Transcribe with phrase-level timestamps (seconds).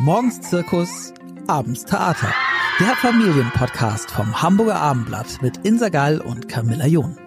[0.00, 1.12] Morgens Zirkus,
[1.48, 2.32] abends Theater.
[2.78, 7.18] Der Familienpodcast vom Hamburger Abendblatt mit Insa Gall und Camilla John.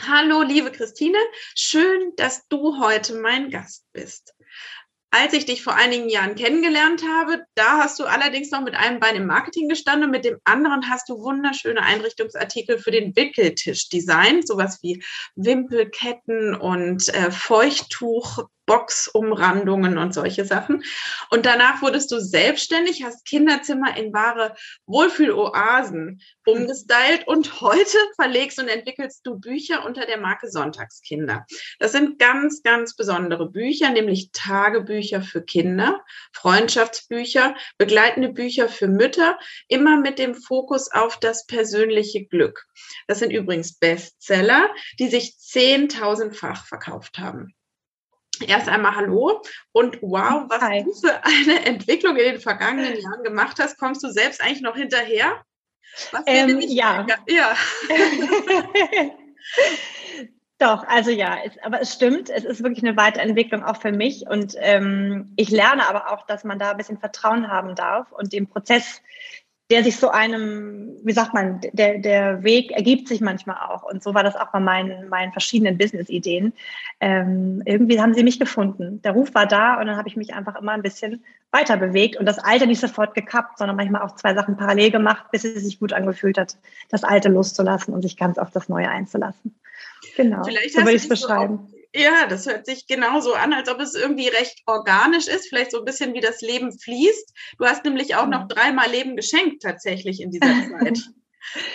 [0.00, 1.18] Hallo, liebe Christine.
[1.54, 4.34] Schön, dass du heute mein Gast bist.
[5.10, 9.00] Als ich dich vor einigen Jahren kennengelernt habe, da hast du allerdings noch mit einem
[9.00, 13.90] Bein im Marketing gestanden und mit dem anderen hast du wunderschöne Einrichtungsartikel für den Wickeltisch
[13.90, 15.04] designt, sowas wie
[15.36, 20.82] Wimpelketten und äh, Feuchttuch, Boxumrandungen und solche Sachen.
[21.30, 24.54] Und danach wurdest du selbstständig, hast Kinderzimmer in wahre
[24.86, 31.46] Wohlfühloasen umgestylt und heute verlegst und entwickelst du Bücher unter der Marke Sonntagskinder.
[31.78, 39.38] Das sind ganz, ganz besondere Bücher, nämlich Tagebücher für Kinder, Freundschaftsbücher, begleitende Bücher für Mütter,
[39.68, 42.66] immer mit dem Fokus auf das persönliche Glück.
[43.06, 47.54] Das sind übrigens Bestseller, die sich zehntausendfach verkauft haben.
[48.42, 50.84] Erst einmal Hallo und wow, was Hi.
[50.84, 53.78] du für eine Entwicklung in den vergangenen Jahren gemacht hast.
[53.78, 55.44] Kommst du selbst eigentlich noch hinterher?
[56.26, 57.06] Ähm, ja.
[57.28, 57.54] Ja.
[60.58, 64.26] Doch, also ja, es, aber es stimmt, es ist wirklich eine Weiterentwicklung auch für mich
[64.28, 68.32] und ähm, ich lerne aber auch, dass man da ein bisschen Vertrauen haben darf und
[68.32, 69.02] dem Prozess
[69.74, 73.82] der sich so einem, wie sagt man, der, der Weg ergibt sich manchmal auch.
[73.82, 76.52] Und so war das auch bei meinen, meinen verschiedenen Business-Ideen.
[77.00, 79.02] Ähm, irgendwie haben sie mich gefunden.
[79.02, 82.16] Der Ruf war da und dann habe ich mich einfach immer ein bisschen weiter bewegt
[82.16, 85.64] und das Alte nicht sofort gekappt, sondern manchmal auch zwei Sachen parallel gemacht, bis es
[85.64, 86.56] sich gut angefühlt hat,
[86.88, 89.56] das Alte loszulassen und sich ganz auf das Neue einzulassen.
[90.16, 91.66] Genau, Vielleicht so würde ich es beschreiben.
[91.68, 95.70] So ja, das hört sich genauso an, als ob es irgendwie recht organisch ist, vielleicht
[95.70, 97.32] so ein bisschen wie das Leben fließt.
[97.58, 100.46] Du hast nämlich auch noch dreimal Leben geschenkt tatsächlich in dieser
[100.80, 100.98] Zeit.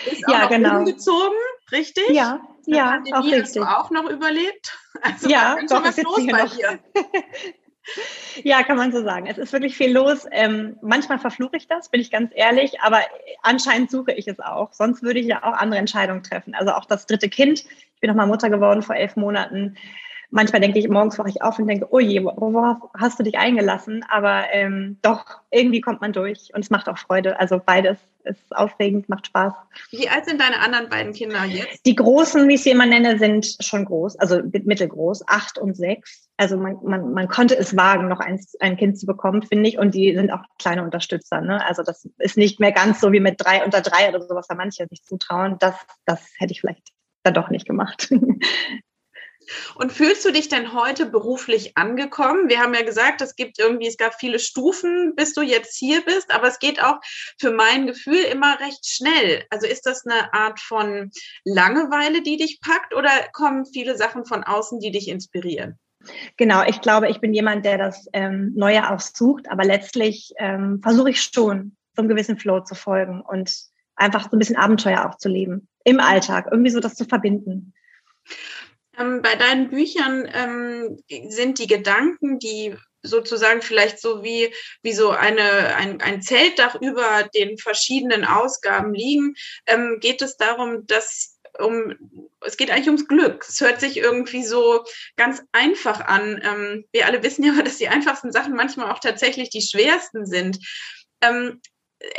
[0.06, 0.80] Bist ja, auch genau.
[0.80, 1.38] umgezogen,
[1.72, 2.09] richtig?
[2.09, 3.42] Ja, Dann ja, Pandemie auch richtig.
[3.42, 4.78] Hast du auch noch überlebt?
[5.02, 6.53] Also ja, doch, was los bei noch.
[6.53, 6.80] dir.
[8.44, 9.28] ja, kann man so sagen.
[9.28, 10.25] Es ist wirklich viel los.
[10.31, 13.00] Ähm, manchmal verfluche ich das, bin ich ganz ehrlich, aber
[13.41, 14.74] anscheinend suche ich es auch.
[14.74, 16.53] Sonst würde ich ja auch andere Entscheidungen treffen.
[16.53, 17.59] Also auch das dritte Kind.
[17.59, 19.78] Ich bin noch mal Mutter geworden vor elf Monaten
[20.31, 23.38] manchmal denke ich, morgens wache ich auf und denke, oh je, worauf hast du dich
[23.38, 24.06] eingelassen?
[24.09, 27.40] Aber ähm, doch, irgendwie kommt man durch und es macht auch Freude.
[27.40, 29.53] Also beides ist aufregend, macht Spaß.
[29.91, 31.85] Wie alt sind deine anderen beiden Kinder jetzt?
[31.85, 36.29] Die großen, wie ich sie immer nenne, sind schon groß, also mittelgroß, acht und sechs.
[36.38, 39.78] Also man, man, man konnte es wagen, noch ein, ein Kind zu bekommen, finde ich.
[39.78, 41.41] Und die sind auch kleine Unterstützer.
[41.41, 41.66] Ne?
[41.66, 44.56] Also das ist nicht mehr ganz so wie mit drei unter drei oder sowas, da
[44.56, 45.57] manche sich zutrauen.
[45.59, 45.75] Das,
[46.06, 46.90] das hätte ich vielleicht
[47.23, 48.13] dann doch nicht gemacht.
[49.75, 52.49] Und fühlst du dich denn heute beruflich angekommen?
[52.49, 56.01] Wir haben ja gesagt, es gibt irgendwie, es gab viele Stufen, bis du jetzt hier
[56.03, 56.99] bist, aber es geht auch
[57.39, 59.45] für mein Gefühl immer recht schnell.
[59.49, 61.11] Also ist das eine Art von
[61.43, 65.79] Langeweile, die dich packt oder kommen viele Sachen von außen, die dich inspirieren?
[66.37, 70.79] Genau, ich glaube, ich bin jemand, der das ähm, Neue auch sucht, aber letztlich ähm,
[70.81, 73.53] versuche ich schon, so einem gewissen Flow zu folgen und
[73.95, 77.73] einfach so ein bisschen Abenteuer auch zu leben im Alltag, irgendwie so das zu verbinden.
[78.99, 80.97] Ähm, bei deinen Büchern ähm,
[81.29, 87.29] sind die Gedanken, die sozusagen vielleicht so wie, wie so eine, ein, ein Zeltdach über
[87.33, 89.35] den verschiedenen Ausgaben liegen,
[89.67, 91.93] ähm, geht es darum, dass um,
[92.41, 93.45] es geht eigentlich ums Glück.
[93.47, 94.83] Es hört sich irgendwie so
[95.17, 96.41] ganz einfach an.
[96.43, 100.59] Ähm, wir alle wissen ja, dass die einfachsten Sachen manchmal auch tatsächlich die schwersten sind.
[101.21, 101.61] Ähm,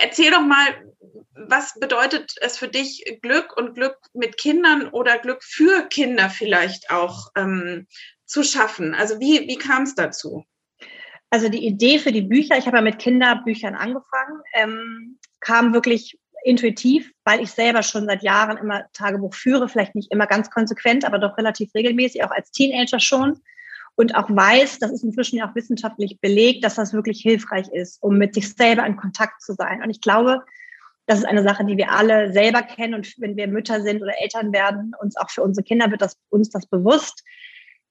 [0.00, 0.66] erzähl doch mal,
[1.32, 6.90] was bedeutet es für dich, Glück und Glück mit Kindern oder Glück für Kinder vielleicht
[6.90, 7.86] auch ähm,
[8.26, 8.94] zu schaffen?
[8.94, 10.44] Also wie, wie kam es dazu?
[11.30, 16.18] Also die Idee für die Bücher, ich habe ja mit Kinderbüchern angefangen, ähm, kam wirklich
[16.44, 21.04] intuitiv, weil ich selber schon seit Jahren immer Tagebuch führe, vielleicht nicht immer ganz konsequent,
[21.04, 23.40] aber doch relativ regelmäßig, auch als Teenager schon.
[24.00, 28.02] Und auch weiß, das ist inzwischen ja auch wissenschaftlich belegt, dass das wirklich hilfreich ist,
[28.02, 29.82] um mit sich selber in Kontakt zu sein.
[29.82, 30.40] Und ich glaube,
[31.04, 32.94] das ist eine Sache, die wir alle selber kennen.
[32.94, 36.16] Und wenn wir Mütter sind oder Eltern werden, uns auch für unsere Kinder wird das,
[36.30, 37.22] uns das bewusst.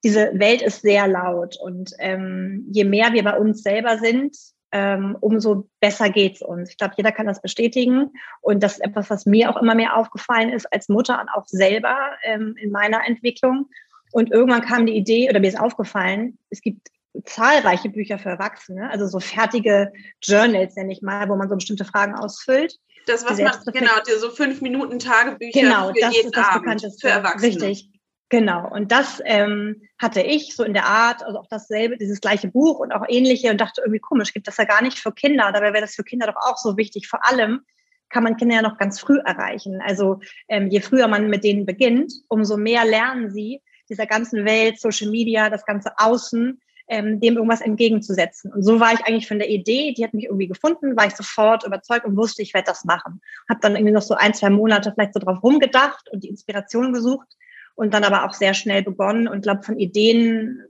[0.03, 1.57] Diese Welt ist sehr laut.
[1.61, 4.35] Und ähm, je mehr wir bei uns selber sind,
[4.71, 6.71] ähm, umso besser geht's uns.
[6.71, 8.09] Ich glaube, jeder kann das bestätigen.
[8.41, 11.45] Und das ist etwas, was mir auch immer mehr aufgefallen ist als Mutter und auch
[11.45, 13.69] selber ähm, in meiner Entwicklung.
[14.11, 16.89] Und irgendwann kam die Idee, oder mir ist aufgefallen, es gibt
[17.25, 19.91] zahlreiche Bücher für Erwachsene, also so fertige
[20.21, 22.79] Journals, nenne ich mal, wo man so bestimmte Fragen ausfüllt.
[23.07, 26.63] Das, was man, genau, so fünf Minuten Tagebücher genau, für das jeden ist das Abend
[26.63, 27.07] bekannteste.
[27.07, 27.47] für Erwachsene.
[27.47, 27.89] Richtig,
[28.29, 28.69] genau.
[28.69, 32.79] Und das ähm, hatte ich so in der Art, also auch dasselbe, dieses gleiche Buch
[32.79, 35.51] und auch ähnliche und dachte irgendwie komisch, gibt das ja gar nicht für Kinder.
[35.51, 37.07] Dabei wäre das für Kinder doch auch so wichtig.
[37.07, 37.61] Vor allem
[38.09, 39.81] kann man Kinder ja noch ganz früh erreichen.
[39.83, 44.79] Also ähm, je früher man mit denen beginnt, umso mehr lernen sie dieser ganzen Welt,
[44.79, 46.59] Social Media, das ganze Außen,
[46.89, 48.51] ähm, dem irgendwas entgegenzusetzen.
[48.51, 51.15] Und so war ich eigentlich von der Idee, die hat mich irgendwie gefunden, war ich
[51.15, 53.21] sofort überzeugt und wusste, ich werde das machen.
[53.47, 56.91] Habe dann irgendwie noch so ein, zwei Monate vielleicht so drauf rumgedacht und die Inspiration
[56.91, 57.27] gesucht
[57.75, 60.63] und dann aber auch sehr schnell begonnen und glaube von Ideen,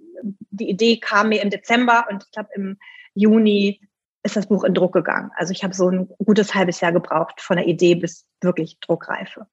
[0.51, 2.77] die Idee kam mir im Dezember und ich glaube im
[3.13, 3.81] Juni
[4.24, 5.31] ist das Buch in Druck gegangen.
[5.36, 9.48] Also ich habe so ein gutes halbes Jahr gebraucht von der Idee bis wirklich Druckreife.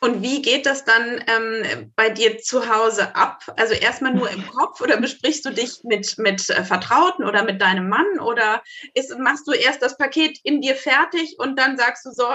[0.00, 3.42] Und wie geht das dann ähm, bei dir zu Hause ab?
[3.56, 7.60] Also erstmal nur im Kopf oder besprichst du dich mit, mit äh, Vertrauten oder mit
[7.60, 8.62] deinem Mann oder
[8.94, 12.26] ist, machst du erst das Paket in dir fertig und dann sagst du so,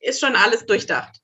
[0.00, 1.20] ist schon alles durchdacht?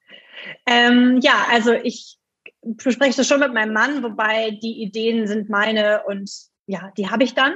[0.66, 2.18] Ähm, ja, also ich
[2.62, 6.30] bespreche das schon mit meinem Mann, wobei die Ideen sind meine und
[6.66, 7.54] ja, die habe ich dann.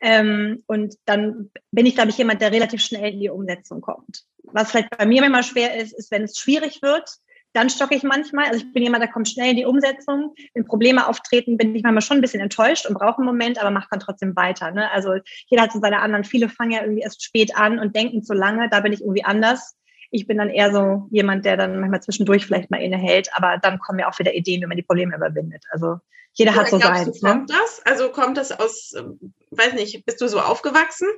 [0.00, 4.24] Ähm, und dann bin ich, glaube ich, jemand, der relativ schnell in die Umsetzung kommt.
[4.44, 7.08] Was vielleicht bei mir immer schwer ist, ist, wenn es schwierig wird,
[7.52, 8.46] dann stocke ich manchmal.
[8.46, 10.34] Also ich bin jemand, der kommt schnell in die Umsetzung.
[10.54, 13.70] Wenn Probleme auftreten, bin ich manchmal schon ein bisschen enttäuscht und brauche einen Moment, aber
[13.70, 14.70] mache dann trotzdem weiter.
[14.70, 14.90] Ne?
[14.90, 15.16] Also
[15.46, 16.24] jeder hat so seine anderen.
[16.24, 18.68] Viele fangen ja irgendwie erst spät an und denken zu lange.
[18.70, 19.76] Da bin ich irgendwie anders.
[20.10, 23.78] Ich bin dann eher so jemand, der dann manchmal zwischendurch vielleicht mal innehält, aber dann
[23.78, 25.64] kommen ja auch wieder Ideen, wie man die Probleme überwindet.
[25.70, 26.00] Also
[26.34, 27.22] jeder hat so seins.
[27.22, 27.30] Ne?
[27.30, 27.82] Kommt das?
[27.84, 31.08] Also kommt das aus, ähm, weiß nicht, bist du so aufgewachsen?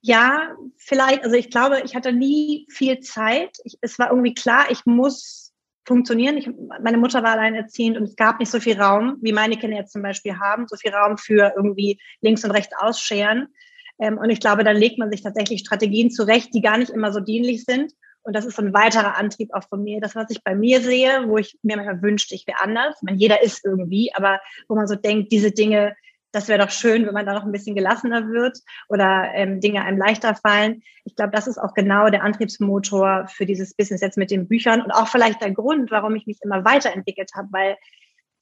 [0.00, 1.24] Ja, vielleicht.
[1.24, 3.56] Also ich glaube, ich hatte nie viel Zeit.
[3.64, 5.52] Ich, es war irgendwie klar, ich muss
[5.86, 6.36] funktionieren.
[6.36, 6.48] Ich,
[6.82, 9.92] meine Mutter war alleinerziehend und es gab nicht so viel Raum, wie meine Kinder jetzt
[9.92, 13.48] zum Beispiel haben, so viel Raum für irgendwie links und rechts ausscheren.
[14.00, 17.12] Ähm, und ich glaube, da legt man sich tatsächlich Strategien zurecht, die gar nicht immer
[17.12, 17.92] so dienlich sind.
[18.22, 20.00] Und das ist so ein weiterer Antrieb auch von mir.
[20.00, 22.96] Das, was ich bei mir sehe, wo ich mir manchmal wünschte, ich wäre anders.
[22.98, 25.96] Ich meine, jeder ist irgendwie, aber wo man so denkt, diese Dinge,
[26.32, 28.58] das wäre doch schön, wenn man da noch ein bisschen gelassener wird
[28.88, 30.82] oder ähm, Dinge einem leichter fallen.
[31.04, 34.82] Ich glaube, das ist auch genau der Antriebsmotor für dieses Business jetzt mit den Büchern
[34.82, 37.76] und auch vielleicht der Grund, warum ich mich immer weiterentwickelt habe, weil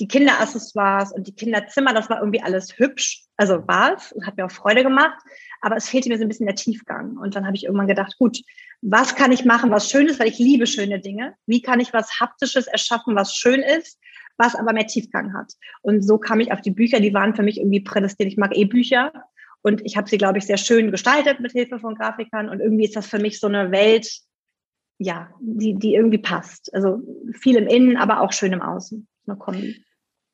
[0.00, 3.22] die Kinderaccessoires und die Kinderzimmer, das war irgendwie alles hübsch.
[3.36, 5.18] Also war es, hat mir auch Freude gemacht,
[5.62, 7.16] aber es fehlte mir so ein bisschen der Tiefgang.
[7.16, 8.38] Und dann habe ich irgendwann gedacht, gut,
[8.82, 11.34] was kann ich machen, was schön ist, weil ich liebe schöne Dinge.
[11.46, 13.98] Wie kann ich was Haptisches erschaffen, was schön ist,
[14.36, 15.52] was aber mehr Tiefgang hat?
[15.82, 18.32] Und so kam ich auf die Bücher, die waren für mich irgendwie prädestiniert.
[18.32, 19.12] Ich mag eh Bücher.
[19.62, 22.48] Und ich habe sie, glaube ich, sehr schön gestaltet mit Hilfe von Grafikern.
[22.48, 24.20] Und irgendwie ist das für mich so eine Welt,
[24.98, 26.72] ja, die, die irgendwie passt.
[26.74, 27.00] Also
[27.32, 29.08] viel im Innen, aber auch schön im Außen.
[29.26, 29.84] Eine Kombi.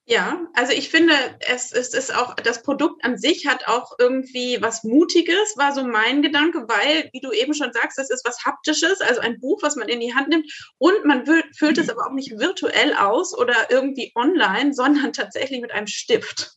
[0.05, 1.15] Ja, also ich finde,
[1.49, 5.85] es, es ist auch, das Produkt an sich hat auch irgendwie was Mutiges, war so
[5.85, 9.63] mein Gedanke, weil, wie du eben schon sagst, das ist was Haptisches, also ein Buch,
[9.63, 11.25] was man in die Hand nimmt und man
[11.57, 16.57] füllt es aber auch nicht virtuell aus oder irgendwie online, sondern tatsächlich mit einem Stift.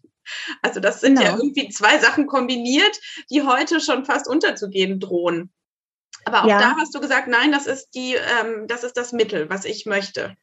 [0.63, 1.29] Also das sind genau.
[1.29, 2.99] ja irgendwie zwei Sachen kombiniert,
[3.29, 5.53] die heute schon fast unterzugehen drohen.
[6.25, 6.59] Aber auch ja.
[6.59, 9.85] da hast du gesagt, nein, das ist die, ähm, das ist das Mittel, was ich
[9.85, 10.35] möchte.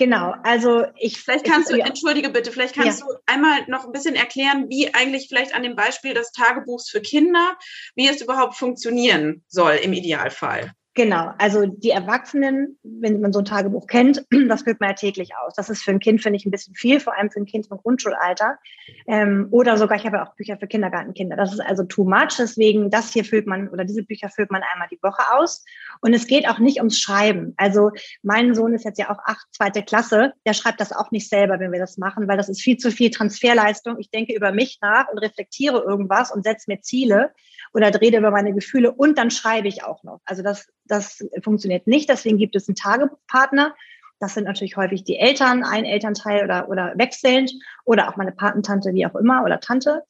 [0.00, 1.20] Genau, also ich.
[1.20, 3.06] Vielleicht kannst ich, du, entschuldige bitte, vielleicht kannst ja.
[3.06, 7.02] du einmal noch ein bisschen erklären, wie eigentlich vielleicht an dem Beispiel des Tagebuchs für
[7.02, 7.58] Kinder,
[7.96, 10.72] wie es überhaupt funktionieren soll im Idealfall.
[10.94, 15.30] Genau, also die Erwachsenen, wenn man so ein Tagebuch kennt, das füllt man ja täglich
[15.36, 15.54] aus.
[15.54, 17.68] Das ist für ein Kind, finde ich, ein bisschen viel, vor allem für ein Kind
[17.68, 18.58] vom Grundschulalter.
[19.06, 21.36] Ähm, oder sogar, ich habe ja auch Bücher für Kindergartenkinder.
[21.36, 22.36] Das ist also too much.
[22.38, 25.64] Deswegen, das hier füllt man, oder diese Bücher füllt man einmal die Woche aus.
[26.00, 27.54] Und es geht auch nicht ums Schreiben.
[27.56, 27.92] Also
[28.24, 30.32] mein Sohn ist jetzt ja auch acht, zweite Klasse.
[30.44, 32.90] Der schreibt das auch nicht selber, wenn wir das machen, weil das ist viel zu
[32.90, 33.96] viel Transferleistung.
[34.00, 37.30] Ich denke über mich nach und reflektiere irgendwas und setze mir Ziele
[37.72, 40.20] oder rede über meine Gefühle und dann schreibe ich auch noch.
[40.24, 42.08] Also das, das funktioniert nicht.
[42.08, 43.74] Deswegen gibt es einen Tagebuchpartner.
[44.18, 47.52] Das sind natürlich häufig die Eltern, ein Elternteil oder, oder wechselnd
[47.84, 50.04] oder auch meine Patentante, wie auch immer, oder Tante.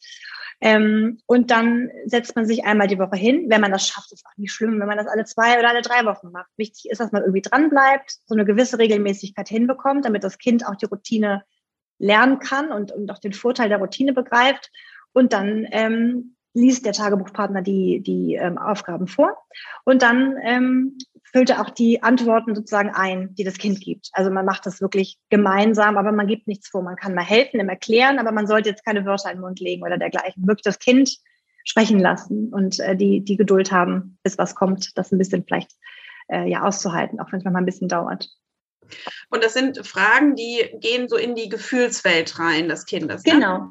[0.60, 3.46] Ähm, und dann setzt man sich einmal die Woche hin.
[3.48, 5.80] Wenn man das schafft, ist auch nicht schlimm, wenn man das alle zwei oder alle
[5.80, 6.50] drei Wochen macht.
[6.56, 10.66] Wichtig ist, dass man irgendwie dran bleibt, so eine gewisse Regelmäßigkeit hinbekommt, damit das Kind
[10.66, 11.44] auch die Routine
[11.98, 14.70] lernen kann und, und auch den Vorteil der Routine begreift.
[15.12, 19.36] Und dann ähm, liest der Tagebuchpartner die, die ähm, Aufgaben vor
[19.84, 20.98] und dann ähm,
[21.32, 24.10] füllt er auch die Antworten sozusagen ein, die das Kind gibt.
[24.12, 26.82] Also man macht das wirklich gemeinsam, aber man gibt nichts vor.
[26.82, 29.60] Man kann mal helfen im Erklären, aber man sollte jetzt keine Wörter in den Mund
[29.60, 30.46] legen oder dergleichen.
[30.46, 31.18] Wirklich das Kind
[31.64, 35.72] sprechen lassen und äh, die, die Geduld haben, bis was kommt, das ein bisschen vielleicht
[36.28, 38.28] äh, ja auszuhalten, auch wenn es manchmal ein bisschen dauert.
[39.28, 43.24] Und das sind Fragen, die gehen so in die Gefühlswelt rein des Kindes.
[43.24, 43.34] Ne?
[43.34, 43.70] Genau.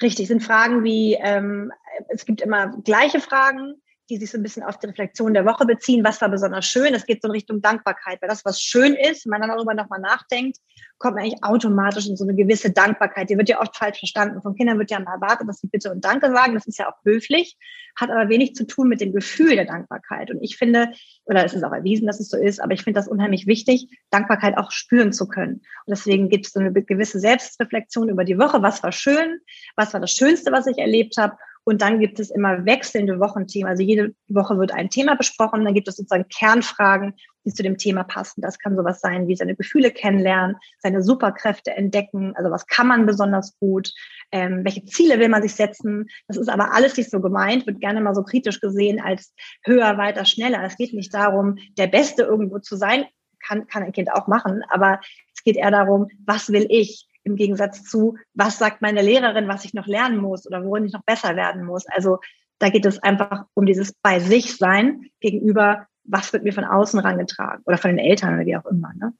[0.00, 1.72] Richtig, sind Fragen wie, ähm,
[2.08, 3.74] es gibt immer gleiche Fragen,
[4.10, 6.04] die sich so ein bisschen auf die Reflexion der Woche beziehen.
[6.04, 6.92] Was war besonders schön?
[6.92, 9.74] Das geht so in Richtung Dankbarkeit, weil das, was schön ist, wenn man dann darüber
[9.74, 10.58] nochmal nachdenkt,
[10.98, 13.30] kommt man eigentlich automatisch in so eine gewisse Dankbarkeit.
[13.30, 14.42] Die wird ja oft falsch verstanden.
[14.42, 16.54] Von Kindern wird ja mal erwartet, dass sie Bitte und Danke sagen.
[16.54, 17.56] Das ist ja auch höflich,
[17.96, 20.30] hat aber wenig zu tun mit dem Gefühl der Dankbarkeit.
[20.30, 20.92] Und ich finde,
[21.24, 23.88] oder es ist auch erwiesen, dass es so ist, aber ich finde das unheimlich wichtig,
[24.10, 25.54] Dankbarkeit auch spüren zu können.
[25.86, 28.62] Und deswegen gibt es so eine gewisse Selbstreflexion über die Woche.
[28.62, 29.40] Was war schön?
[29.76, 31.36] Was war das Schönste, was ich erlebt habe?
[31.64, 33.68] Und dann gibt es immer wechselnde Wochenthemen.
[33.68, 35.64] Also jede Woche wird ein Thema besprochen.
[35.64, 37.14] Dann gibt es sozusagen Kernfragen,
[37.44, 38.40] die zu dem Thema passen.
[38.40, 42.34] Das kann sowas sein wie seine Gefühle kennenlernen, seine Superkräfte entdecken.
[42.36, 43.92] Also was kann man besonders gut?
[44.32, 46.08] Ähm, welche Ziele will man sich setzen?
[46.26, 49.32] Das ist aber alles nicht so gemeint, wird gerne mal so kritisch gesehen als
[49.64, 50.64] höher, weiter, schneller.
[50.64, 53.04] Es geht nicht darum, der Beste irgendwo zu sein.
[53.44, 54.62] Kann, kann ein Kind auch machen.
[54.68, 55.00] Aber
[55.34, 57.08] es geht eher darum, was will ich?
[57.24, 60.92] Im Gegensatz zu, was sagt meine Lehrerin, was ich noch lernen muss oder worin ich
[60.92, 61.86] noch besser werden muss.
[61.86, 62.18] Also
[62.58, 67.00] da geht es einfach um dieses bei sich sein gegenüber, was wird mir von außen
[67.00, 68.92] rangetragen oder von den Eltern oder wie auch immer.
[68.94, 69.12] Ne?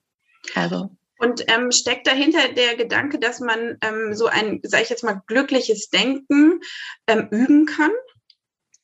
[0.55, 0.91] Also.
[1.19, 5.23] Und ähm, steckt dahinter der Gedanke, dass man ähm, so ein, sage ich jetzt mal,
[5.27, 6.61] glückliches Denken
[7.07, 7.93] ähm, üben kann?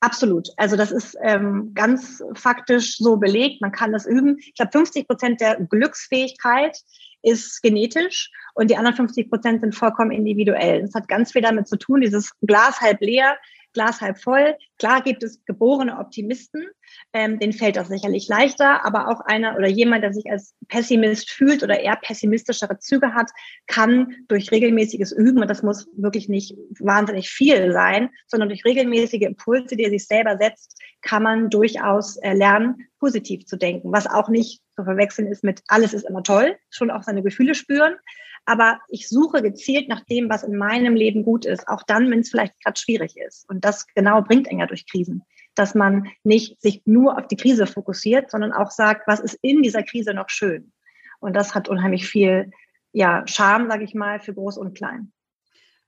[0.01, 0.49] Absolut.
[0.57, 3.61] Also das ist ähm, ganz faktisch so belegt.
[3.61, 4.39] Man kann das üben.
[4.39, 6.79] Ich glaube, 50 Prozent der Glücksfähigkeit
[7.23, 10.83] ist genetisch und die anderen 50 Prozent sind vollkommen individuell.
[10.83, 13.37] Das hat ganz viel damit zu tun, dieses Glas halb leer,
[13.73, 14.57] Glas halb voll.
[14.79, 16.67] Klar gibt es geborene Optimisten,
[17.13, 21.31] ähm, denen fällt das sicherlich leichter, aber auch einer oder jemand, der sich als Pessimist
[21.31, 23.31] fühlt oder eher pessimistischere Züge hat,
[23.67, 29.23] kann durch regelmäßiges Üben, und das muss wirklich nicht wahnsinnig viel sein, sondern durch regelmäßige
[29.23, 34.07] Impulse, die er sich selber setzt, kann man durchaus äh, lernen, positiv zu denken, was
[34.07, 37.95] auch nicht zu verwechseln ist mit alles ist immer toll, schon auch seine Gefühle spüren.
[38.49, 42.21] Aber ich suche gezielt nach dem, was in meinem Leben gut ist, auch dann, wenn
[42.21, 43.47] es vielleicht gerade schwierig ist.
[43.51, 45.23] Und das genau bringt einen ja durch Krisen,
[45.55, 49.61] dass man nicht sich nur auf die Krise fokussiert, sondern auch sagt, was ist in
[49.61, 50.73] dieser Krise noch schön.
[51.21, 52.51] Und das hat unheimlich viel
[52.93, 55.13] ja, Charme, sage ich mal, für Groß und Klein.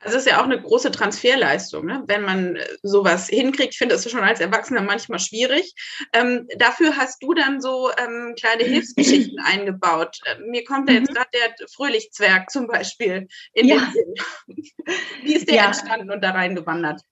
[0.03, 2.03] Das ist ja auch eine große Transferleistung, ne?
[2.07, 3.73] wenn man äh, sowas hinkriegt.
[3.73, 5.75] Ich finde das schon als Erwachsener manchmal schwierig.
[6.15, 10.19] Ähm, dafür hast du dann so ähm, kleine Hilfsgeschichten eingebaut.
[10.25, 11.15] Äh, mir kommt da jetzt mhm.
[11.15, 13.77] gerade der Fröhlichzwerg zum Beispiel in ja.
[13.77, 14.15] den Sinn.
[15.23, 15.67] Wie ist der ja.
[15.67, 17.03] entstanden und da reingewandert?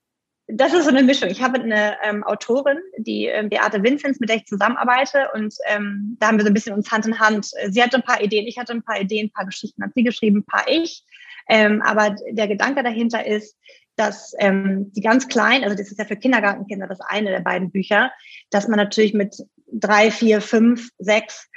[0.51, 1.29] Das ist so eine Mischung.
[1.29, 5.29] Ich habe eine ähm, Autorin, die ähm, Beate Vinzenz, mit der ich zusammenarbeite.
[5.35, 7.51] Und ähm, da haben wir so ein bisschen uns Hand in Hand.
[7.69, 10.05] Sie hatte ein paar Ideen, ich hatte ein paar Ideen, ein paar Geschichten hat sie
[10.05, 11.05] geschrieben, ein paar ich.
[11.49, 13.57] Ähm, aber der Gedanke dahinter ist,
[13.97, 17.71] dass ähm, die ganz kleinen, also das ist ja für Kindergartenkinder das eine der beiden
[17.71, 18.13] Bücher,
[18.51, 19.37] dass man natürlich mit
[19.73, 21.49] drei, vier, fünf, sechs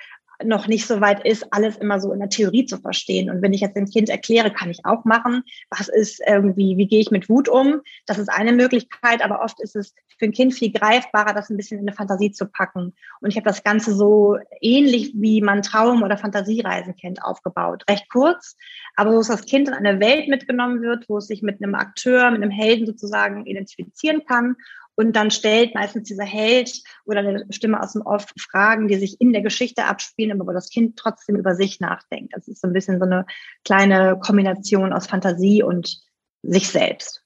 [0.44, 3.30] noch nicht so weit ist, alles immer so in der Theorie zu verstehen.
[3.30, 6.88] Und wenn ich jetzt dem Kind erkläre, kann ich auch machen, was ist irgendwie, wie
[6.88, 7.82] gehe ich mit Wut um?
[8.06, 11.58] Das ist eine Möglichkeit, aber oft ist es für ein Kind viel greifbarer, das ein
[11.58, 12.94] bisschen in eine Fantasie zu packen.
[13.22, 17.84] Und ich habe das Ganze so ähnlich wie man Traum- oder Fantasiereisen kennt, aufgebaut.
[17.90, 18.56] Recht kurz,
[18.96, 21.76] aber so dass das Kind in eine Welt mitgenommen wird, wo es sich mit einem
[21.76, 24.56] Akteur, mit einem Helden sozusagen identifizieren kann
[24.96, 29.20] und dann stellt meistens dieser Held oder eine Stimme aus dem Off Fragen, die sich
[29.22, 32.36] in der Geschichte abspielen, aber wo das Kind trotzdem über sich nachdenkt.
[32.36, 33.26] Das ist so ein bisschen so eine
[33.64, 36.02] kleine Kombination aus Fantasie und
[36.44, 37.24] sich selbst.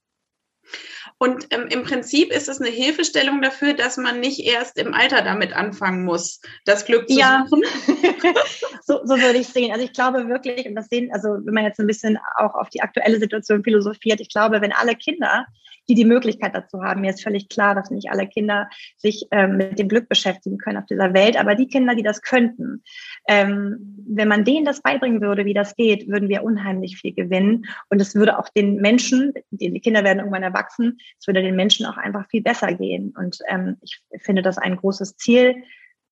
[1.18, 5.22] Und ähm, im Prinzip ist es eine Hilfestellung dafür, dass man nicht erst im Alter
[5.22, 7.46] damit anfangen muss, das Glück zu ja.
[7.48, 7.64] suchen.
[8.84, 9.72] so, so würde ich sehen.
[9.72, 12.70] Also ich glaube wirklich, und das sehen, also wenn man jetzt ein bisschen auch auf
[12.70, 15.46] die aktuelle Situation philosophiert, ich glaube, wenn alle Kinder
[15.88, 17.02] die die Möglichkeit dazu haben.
[17.02, 20.78] Mir ist völlig klar, dass nicht alle Kinder sich ähm, mit dem Glück beschäftigen können
[20.78, 22.84] auf dieser Welt, aber die Kinder, die das könnten,
[23.28, 27.66] ähm, wenn man denen das beibringen würde, wie das geht, würden wir unheimlich viel gewinnen.
[27.90, 31.86] Und es würde auch den Menschen, die, Kinder werden irgendwann erwachsen, es würde den Menschen
[31.86, 33.14] auch einfach viel besser gehen.
[33.18, 35.56] Und ähm, ich finde das ein großes Ziel,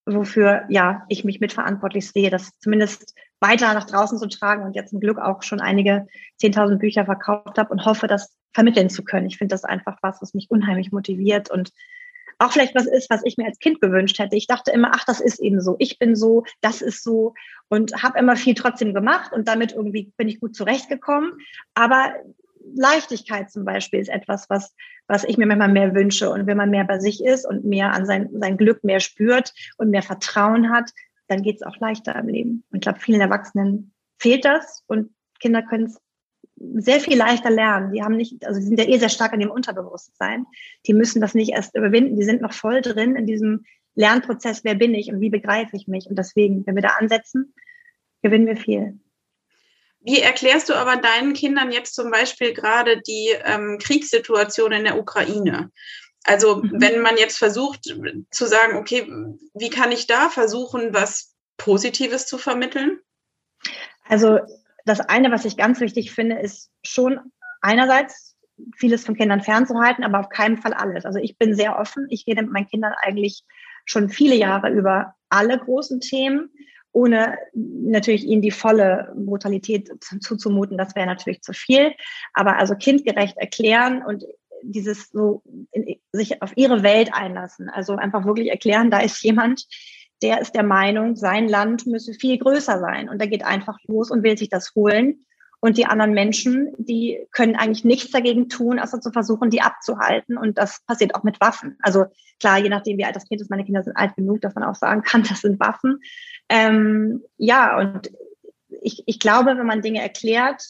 [0.06, 4.90] wofür ja ich mich mitverantwortlich sehe, das zumindest weiter nach draußen zu tragen und jetzt
[4.90, 6.06] zum Glück auch schon einige
[6.42, 9.26] 10.000 Bücher verkauft habe und hoffe, das vermitteln zu können.
[9.26, 11.72] Ich finde das einfach was, was mich unheimlich motiviert und
[12.38, 14.36] auch vielleicht was ist, was ich mir als Kind gewünscht hätte.
[14.36, 15.76] Ich dachte immer, ach, das ist eben so.
[15.78, 17.34] Ich bin so, das ist so
[17.68, 21.32] und habe immer viel trotzdem gemacht und damit irgendwie bin ich gut zurechtgekommen.
[21.74, 22.12] Aber
[22.74, 24.74] Leichtigkeit zum Beispiel ist etwas, was,
[25.06, 26.30] was ich mir manchmal mehr wünsche.
[26.30, 29.52] Und wenn man mehr bei sich ist und mehr an sein, sein Glück mehr spürt
[29.78, 30.90] und mehr Vertrauen hat,
[31.28, 32.64] dann geht es auch leichter im Leben.
[32.70, 36.00] Und ich glaube, vielen Erwachsenen fehlt das und Kinder können es
[36.56, 37.92] sehr viel leichter lernen.
[37.92, 40.46] Die haben nicht, also sie sind ja eh sehr stark in dem Unterbewusstsein.
[40.86, 42.16] Die müssen das nicht erst überwinden.
[42.16, 43.64] Die sind noch voll drin in diesem
[43.94, 44.64] Lernprozess.
[44.64, 46.06] Wer bin ich und wie begreife ich mich?
[46.06, 47.54] Und deswegen, wenn wir da ansetzen,
[48.22, 48.98] gewinnen wir viel.
[50.04, 54.98] Wie erklärst du aber deinen Kindern jetzt zum Beispiel gerade die ähm, Kriegssituation in der
[54.98, 55.70] Ukraine?
[56.24, 56.72] Also mhm.
[56.74, 57.84] wenn man jetzt versucht
[58.30, 59.10] zu sagen, okay,
[59.54, 63.00] wie kann ich da versuchen, was Positives zu vermitteln?
[64.06, 64.40] Also
[64.84, 67.18] das eine, was ich ganz wichtig finde, ist schon
[67.62, 68.36] einerseits
[68.76, 71.06] vieles von Kindern fernzuhalten, aber auf keinen Fall alles.
[71.06, 72.06] Also ich bin sehr offen.
[72.10, 73.42] Ich rede mit meinen Kindern eigentlich
[73.86, 76.50] schon viele Jahre über alle großen Themen,
[76.94, 80.78] ohne natürlich ihnen die volle Brutalität zuzumuten.
[80.78, 81.92] Das wäre natürlich zu viel.
[82.32, 84.24] Aber also kindgerecht erklären und
[84.62, 87.68] dieses so in, sich auf ihre Welt einlassen.
[87.68, 89.66] Also einfach wirklich erklären, da ist jemand,
[90.22, 93.08] der ist der Meinung, sein Land müsse viel größer sein.
[93.08, 95.26] Und der geht einfach los und will sich das holen.
[95.64, 100.36] Und die anderen Menschen, die können eigentlich nichts dagegen tun, außer zu versuchen, die abzuhalten.
[100.36, 101.78] Und das passiert auch mit Waffen.
[101.80, 102.04] Also
[102.38, 104.64] klar, je nachdem, wie alt das Kind ist, meine Kinder sind alt genug, dass man
[104.64, 106.00] auch sagen kann, das sind Waffen.
[106.50, 108.12] Ähm, ja, und
[108.82, 110.62] ich, ich glaube, wenn man Dinge erklärt,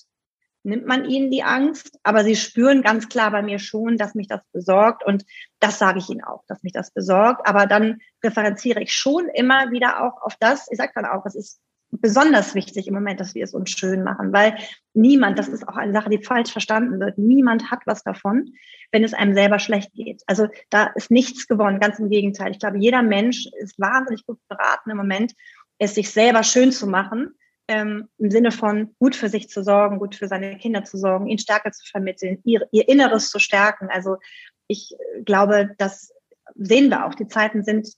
[0.62, 4.28] nimmt man ihnen die Angst, aber sie spüren ganz klar bei mir schon, dass mich
[4.28, 5.24] das besorgt und
[5.58, 9.72] das sage ich ihnen auch, dass mich das besorgt, aber dann referenziere ich schon immer
[9.72, 11.60] wieder auch auf das, ich sage dann auch, es ist
[12.00, 14.56] besonders wichtig im Moment, dass wir es uns schön machen, weil
[14.92, 18.54] niemand, das ist auch eine Sache, die falsch verstanden wird, niemand hat was davon,
[18.92, 20.22] wenn es einem selber schlecht geht.
[20.26, 22.52] Also da ist nichts gewonnen, ganz im Gegenteil.
[22.52, 25.32] Ich glaube, jeder Mensch ist wahnsinnig gut beraten im Moment,
[25.78, 27.34] es sich selber schön zu machen
[27.68, 31.26] ähm, im Sinne von gut für sich zu sorgen, gut für seine Kinder zu sorgen,
[31.26, 33.88] ihnen Stärke zu vermitteln, ihr, ihr Inneres zu stärken.
[33.90, 34.18] Also
[34.66, 36.12] ich glaube, das
[36.54, 37.14] sehen wir auch.
[37.14, 37.88] Die Zeiten sind,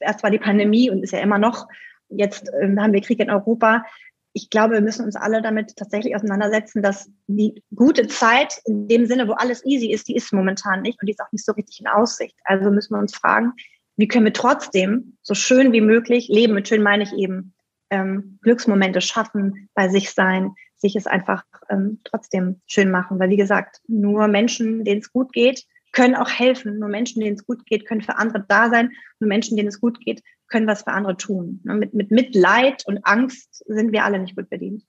[0.00, 1.66] erst war die Pandemie und ist ja immer noch,
[2.10, 3.84] jetzt ähm, haben wir Krieg in Europa.
[4.32, 9.06] Ich glaube, wir müssen uns alle damit tatsächlich auseinandersetzen, dass die gute Zeit in dem
[9.06, 11.52] Sinne, wo alles easy ist, die ist momentan nicht und die ist auch nicht so
[11.52, 12.36] richtig in Aussicht.
[12.44, 13.54] Also müssen wir uns fragen,
[13.96, 16.54] wie können wir trotzdem so schön wie möglich leben?
[16.54, 17.54] Mit schön meine ich eben
[17.90, 23.18] ähm, Glücksmomente schaffen, bei sich sein, sich es einfach ähm, trotzdem schön machen.
[23.18, 26.78] Weil wie gesagt, nur Menschen, denen es gut geht, können auch helfen.
[26.78, 28.90] Nur Menschen, denen es gut geht, können für andere da sein.
[29.18, 31.60] Nur Menschen, denen es gut geht, können was für andere tun.
[31.64, 34.84] Mit, mit Mitleid und Angst sind wir alle nicht gut bedient.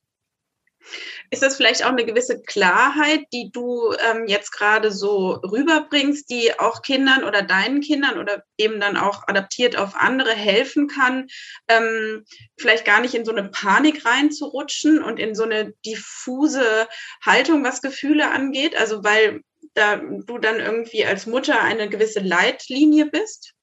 [1.29, 6.59] Ist das vielleicht auch eine gewisse Klarheit, die du ähm, jetzt gerade so rüberbringst, die
[6.59, 11.27] auch Kindern oder deinen Kindern oder eben dann auch adaptiert auf andere helfen kann,
[11.67, 12.25] ähm,
[12.57, 16.87] vielleicht gar nicht in so eine Panik reinzurutschen und in so eine diffuse
[17.23, 18.75] Haltung, was Gefühle angeht?
[18.77, 19.41] Also weil
[19.73, 23.53] da du dann irgendwie als Mutter eine gewisse Leitlinie bist?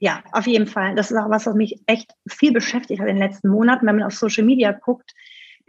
[0.00, 0.96] Ja, auf jeden Fall.
[0.96, 3.96] Das ist auch was, was mich echt viel beschäftigt hat in den letzten Monaten, wenn
[3.96, 5.12] man auf Social Media guckt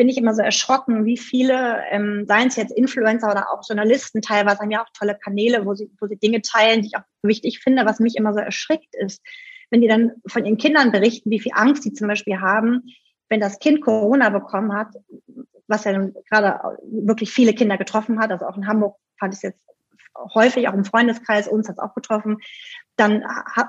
[0.01, 4.23] bin ich immer so erschrocken, wie viele, ähm, seien es jetzt Influencer oder auch Journalisten,
[4.23, 7.03] teilweise haben ja auch tolle Kanäle, wo sie, wo sie Dinge teilen, die ich auch
[7.21, 9.21] wichtig finde, was mich immer so erschrickt ist,
[9.69, 12.81] wenn die dann von ihren Kindern berichten, wie viel Angst sie zum Beispiel haben,
[13.29, 14.87] wenn das Kind Corona bekommen hat,
[15.67, 19.43] was ja gerade wirklich viele Kinder getroffen hat, also auch in Hamburg fand ich es
[19.43, 19.67] jetzt
[20.33, 22.37] häufig, auch im Freundeskreis, uns hat es auch getroffen,
[22.95, 23.23] dann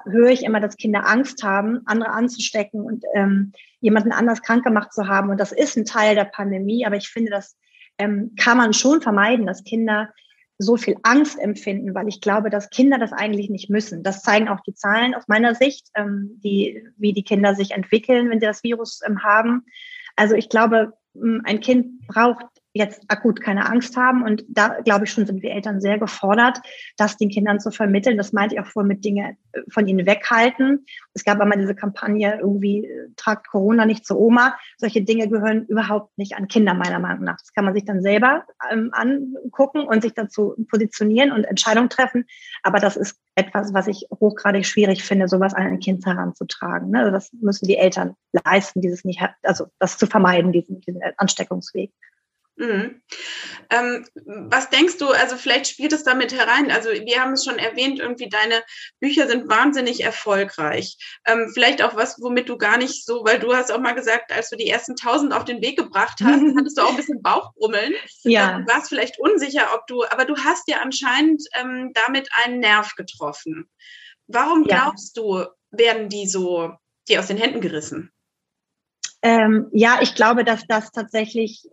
[0.04, 4.92] höre ich immer, dass Kinder Angst haben, andere anzustecken und ähm, jemanden anders krank gemacht
[4.92, 5.30] zu haben.
[5.30, 7.56] Und das ist ein Teil der Pandemie, aber ich finde, das
[7.98, 10.10] ähm, kann man schon vermeiden, dass Kinder
[10.58, 14.02] so viel Angst empfinden, weil ich glaube, dass Kinder das eigentlich nicht müssen.
[14.02, 18.30] Das zeigen auch die Zahlen aus meiner Sicht, ähm, die, wie die Kinder sich entwickeln,
[18.30, 19.64] wenn sie das Virus ähm, haben.
[20.16, 20.92] Also ich glaube,
[21.44, 24.22] ein Kind braucht jetzt akut keine Angst haben.
[24.22, 26.60] Und da, glaube ich, schon sind wir Eltern sehr gefordert,
[26.96, 28.16] das den Kindern zu vermitteln.
[28.16, 30.86] Das meinte ich auch vorher mit Dinge äh, von ihnen weghalten.
[31.12, 34.54] Es gab einmal diese Kampagne, irgendwie äh, tragt Corona nicht zur Oma.
[34.78, 37.38] Solche Dinge gehören überhaupt nicht an Kinder, meiner Meinung nach.
[37.38, 42.24] Das kann man sich dann selber ähm, angucken und sich dazu positionieren und Entscheidungen treffen.
[42.62, 46.90] Aber das ist etwas, was ich hochgradig schwierig finde, sowas an ein Kind heranzutragen.
[46.90, 47.00] Ne?
[47.00, 51.92] Also das müssen die Eltern leisten, dieses nicht, also das zu vermeiden, diesen, diesen Ansteckungsweg.
[52.62, 53.02] Mhm.
[53.70, 57.58] Ähm, was denkst du, also vielleicht spielt es damit herein, also wir haben es schon
[57.58, 58.62] erwähnt, irgendwie deine
[59.00, 60.96] Bücher sind wahnsinnig erfolgreich.
[61.26, 64.30] Ähm, vielleicht auch was, womit du gar nicht so, weil du hast auch mal gesagt,
[64.30, 67.20] als du die ersten tausend auf den Weg gebracht hast, hattest du auch ein bisschen
[67.20, 67.94] Bauchbrummeln.
[68.22, 68.60] Ja.
[68.60, 72.94] Du warst vielleicht unsicher, ob du, aber du hast ja anscheinend ähm, damit einen Nerv
[72.94, 73.68] getroffen.
[74.28, 75.22] Warum glaubst ja.
[75.22, 76.74] du, werden die so
[77.08, 78.12] dir aus den Händen gerissen?
[79.22, 81.64] Ähm, ja, ich glaube, dass das tatsächlich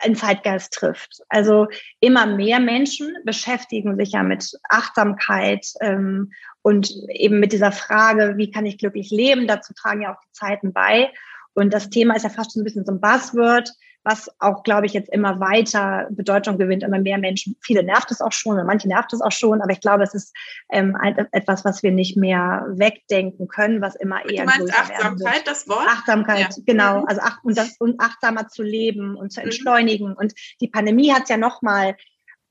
[0.00, 1.22] ein Zeitgeist trifft.
[1.28, 1.66] Also
[2.00, 8.50] immer mehr Menschen beschäftigen sich ja mit Achtsamkeit ähm, und eben mit dieser Frage, wie
[8.50, 9.46] kann ich glücklich leben?
[9.46, 11.12] Dazu tragen ja auch die Zeiten bei.
[11.54, 13.70] Und das Thema ist ja fast schon ein bisschen so ein Buzzword
[14.04, 17.56] was auch, glaube ich, jetzt immer weiter Bedeutung gewinnt, immer mehr Menschen.
[17.60, 20.34] Viele nervt es auch schon, manche nervt es auch schon, aber ich glaube, es ist
[20.70, 20.96] ähm,
[21.32, 24.44] etwas, was wir nicht mehr wegdenken können, was immer eher.
[24.44, 25.88] Du meinst Achtsamkeit, das Wort?
[25.88, 26.62] Achtsamkeit, ja.
[26.66, 27.00] genau.
[27.00, 27.08] Mhm.
[27.08, 29.46] Also ach, und, das, und achtsamer zu leben und zu mhm.
[29.46, 30.10] entschleunigen.
[30.10, 30.16] Mhm.
[30.16, 31.96] Und die Pandemie hat ja nochmal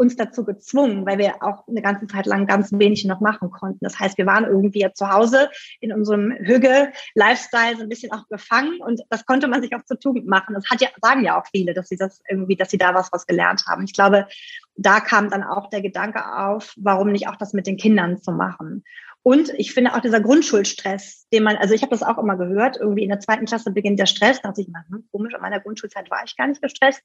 [0.03, 3.79] uns dazu gezwungen, weil wir auch eine ganze Zeit lang ganz wenig noch machen konnten.
[3.81, 8.79] Das heißt, wir waren irgendwie zu Hause in unserem Hüge-Lifestyle so ein bisschen auch gefangen
[8.81, 10.53] und das konnte man sich auch zur Tugend machen.
[10.53, 13.11] Das hat ja, sagen ja auch viele, dass sie das irgendwie, dass sie da was,
[13.11, 13.85] was gelernt haben.
[13.85, 14.27] Ich glaube,
[14.75, 18.31] da kam dann auch der Gedanke auf, warum nicht auch das mit den Kindern zu
[18.31, 18.83] machen.
[19.23, 22.77] Und ich finde auch dieser Grundschulstress, den man, also ich habe das auch immer gehört,
[22.77, 24.41] irgendwie in der zweiten Klasse beginnt der Stress.
[24.41, 27.01] Da dachte ich immer, hm, komisch, in meiner Grundschulzeit war ich gar nicht gestresst.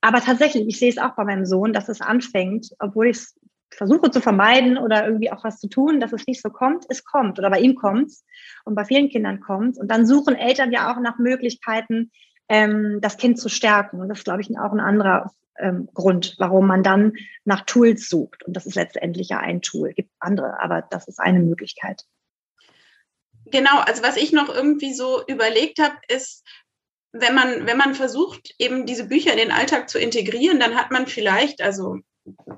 [0.00, 3.38] Aber tatsächlich, ich sehe es auch bei meinem Sohn, dass es anfängt, obwohl ich es
[3.70, 7.04] versuche zu vermeiden oder irgendwie auch was zu tun, dass es nicht so kommt, es
[7.04, 8.12] kommt oder bei ihm kommt
[8.64, 9.78] und bei vielen Kindern kommt.
[9.78, 12.10] Und dann suchen Eltern ja auch nach Möglichkeiten,
[12.48, 14.00] ähm, das Kind zu stärken.
[14.00, 18.08] Und das ist, glaube ich, auch ein anderer ähm, Grund, warum man dann nach Tools
[18.08, 18.44] sucht.
[18.44, 19.90] Und das ist letztendlich ja ein Tool.
[19.90, 22.04] Es gibt andere, aber das ist eine Möglichkeit.
[23.46, 26.44] Genau, also was ich noch irgendwie so überlegt habe, ist,
[27.12, 30.90] wenn man, wenn man versucht, eben diese Bücher in den Alltag zu integrieren, dann hat
[30.90, 31.98] man vielleicht, also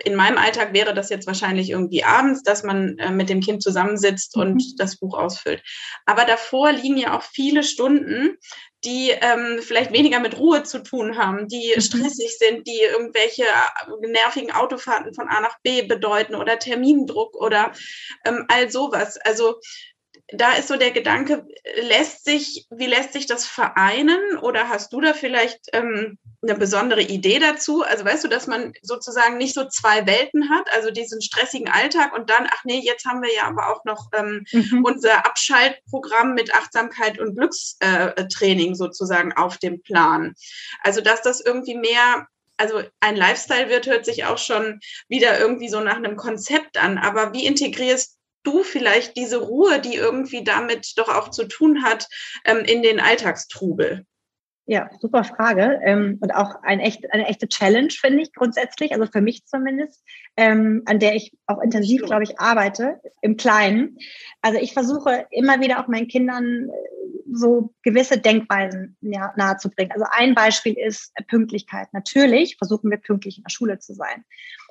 [0.05, 3.62] in meinem Alltag wäre das jetzt wahrscheinlich irgendwie abends, dass man äh, mit dem Kind
[3.62, 4.77] zusammensitzt und mhm.
[4.77, 5.62] das Buch ausfüllt.
[6.05, 8.37] Aber davor liegen ja auch viele Stunden,
[8.85, 11.81] die ähm, vielleicht weniger mit Ruhe zu tun haben, die mhm.
[11.81, 17.73] stressig sind, die irgendwelche äh, nervigen Autofahrten von A nach B bedeuten oder Termindruck oder
[18.25, 19.16] ähm, all sowas.
[19.18, 19.61] Also
[20.28, 21.46] da ist so der Gedanke,
[21.82, 24.38] lässt sich, wie lässt sich das vereinen?
[24.38, 27.82] Oder hast du da vielleicht ähm, eine besondere Idee dazu?
[27.82, 32.16] Also weißt du, dass man sozusagen nicht so zwei Welten hat, also diesen stressigen Alltag
[32.16, 34.84] und dann, ach nee, jetzt haben wir ja aber auch noch ähm, mhm.
[34.84, 40.34] unser Abschaltprogramm mit Achtsamkeit und Glückstraining sozusagen auf dem Plan.
[40.82, 45.68] Also dass das irgendwie mehr also ein Lifestyle wird, hört sich auch schon wieder irgendwie
[45.68, 46.98] so nach einem Konzept an.
[46.98, 52.09] Aber wie integrierst du vielleicht diese Ruhe, die irgendwie damit doch auch zu tun hat,
[52.44, 54.07] ähm, in den Alltagstrubel?
[54.66, 55.80] Ja, super Frage.
[55.85, 60.02] Ähm, und auch ein echt, eine echte Challenge, finde ich grundsätzlich, also für mich zumindest,
[60.38, 63.98] ähm, an der ich auch intensiv, glaube ich, arbeite, im Kleinen.
[64.40, 66.72] Also ich versuche immer wieder auch meinen Kindern äh,
[67.30, 69.92] so gewisse Denkweisen nahezubringen.
[69.92, 71.88] Also ein Beispiel ist Pünktlichkeit.
[71.92, 74.24] Natürlich versuchen wir pünktlich in der Schule zu sein.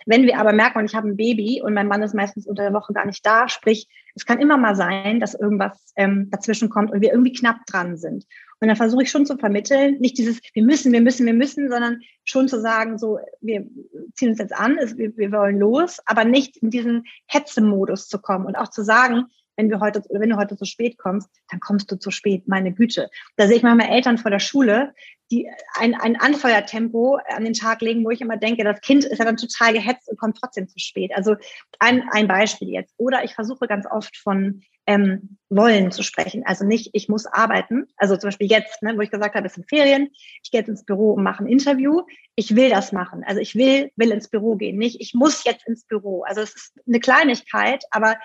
[0.05, 2.63] Wenn wir aber merken, und ich habe ein Baby und mein Mann ist meistens unter
[2.63, 6.69] der Woche gar nicht da, sprich, es kann immer mal sein, dass irgendwas ähm, dazwischen
[6.69, 8.25] kommt und wir irgendwie knapp dran sind.
[8.59, 11.69] Und dann versuche ich schon zu vermitteln, nicht dieses, wir müssen, wir müssen, wir müssen,
[11.69, 13.67] sondern schon zu sagen, so, wir
[14.13, 18.45] ziehen uns jetzt an, wir, wir wollen los, aber nicht in diesen Hetze-Modus zu kommen
[18.45, 21.91] und auch zu sagen, wenn wir heute, wenn du heute zu spät kommst, dann kommst
[21.91, 23.09] du zu spät, meine Güte.
[23.35, 24.93] Da sehe ich manchmal Eltern vor der Schule,
[25.31, 29.17] die ein, ein Anfeuertempo an den Tag legen, wo ich immer denke, das Kind ist
[29.17, 31.11] ja dann total gehetzt und kommt trotzdem zu spät.
[31.15, 31.35] Also
[31.79, 32.93] ein, ein Beispiel jetzt.
[32.97, 36.43] Oder ich versuche ganz oft von ähm, wollen zu sprechen.
[36.45, 37.87] Also nicht, ich muss arbeiten.
[37.95, 40.09] Also zum Beispiel jetzt, ne, wo ich gesagt habe, es sind Ferien,
[40.43, 42.01] ich gehe jetzt ins Büro und mache ein Interview.
[42.35, 43.23] Ich will das machen.
[43.25, 44.77] Also ich will, will ins Büro gehen.
[44.77, 46.23] Nicht, ich muss jetzt ins Büro.
[46.23, 48.17] Also es ist eine Kleinigkeit, aber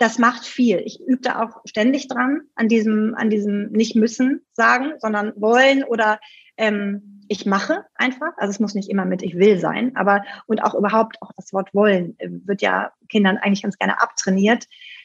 [0.00, 0.78] das macht viel.
[0.78, 5.84] Ich übe da auch ständig dran, an diesem, an diesem nicht müssen sagen, sondern wollen
[5.84, 6.18] oder
[6.56, 8.32] ähm, ich mache einfach.
[8.38, 11.52] Also es muss nicht immer mit ich will sein, aber und auch überhaupt auch das
[11.52, 14.64] Wort wollen äh, wird ja Kindern eigentlich ganz gerne abtrainiert.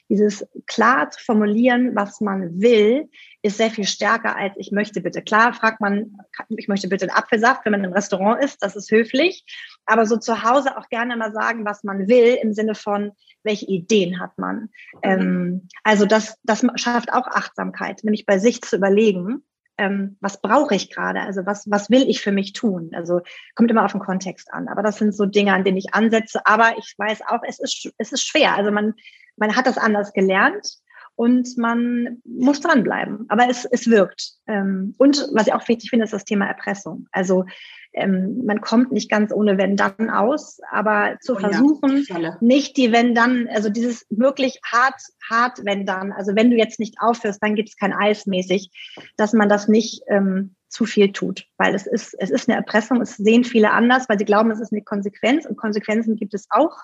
[0.10, 3.10] Dieses klar zu formulieren, was man will,
[3.42, 5.22] ist sehr viel stärker als ich möchte bitte.
[5.22, 6.18] Klar fragt man,
[6.50, 9.46] ich möchte bitte einen Apfelsaft, wenn man im Restaurant ist, das ist höflich.
[9.86, 13.12] Aber so zu Hause auch gerne mal sagen, was man will, im Sinne von,
[13.44, 14.56] welche Ideen hat man.
[14.56, 14.70] Mhm.
[15.04, 19.44] Ähm, also das, das schafft auch Achtsamkeit, nämlich bei sich zu überlegen,
[19.78, 21.22] ähm, was brauche ich gerade?
[21.22, 22.92] Also was, was will ich für mich tun?
[22.94, 23.22] Also
[23.56, 24.68] kommt immer auf den Kontext an.
[24.68, 26.46] Aber das sind so Dinge, an denen ich ansetze.
[26.46, 28.56] Aber ich weiß auch, es ist, es ist schwer.
[28.56, 28.94] Also man,
[29.38, 30.80] man hat das anders gelernt
[31.16, 33.26] und man muss dranbleiben.
[33.30, 34.34] Aber es, es wirkt.
[34.48, 37.08] Ähm, und was ich auch wichtig finde, ist das Thema Erpressung.
[37.12, 37.46] Also
[37.94, 42.76] ähm, man kommt nicht ganz ohne Wenn dann aus, aber zu oh, versuchen, ja, nicht
[42.76, 46.96] die Wenn dann, also dieses wirklich hart, hart Wenn dann, also wenn du jetzt nicht
[47.00, 48.70] aufhörst, dann gibt es kein Eis mäßig,
[49.16, 53.00] dass man das nicht ähm, zu viel tut, weil es ist, es ist eine Erpressung,
[53.00, 56.48] es sehen viele anders, weil sie glauben, es ist eine Konsequenz und Konsequenzen gibt es
[56.50, 56.76] auch.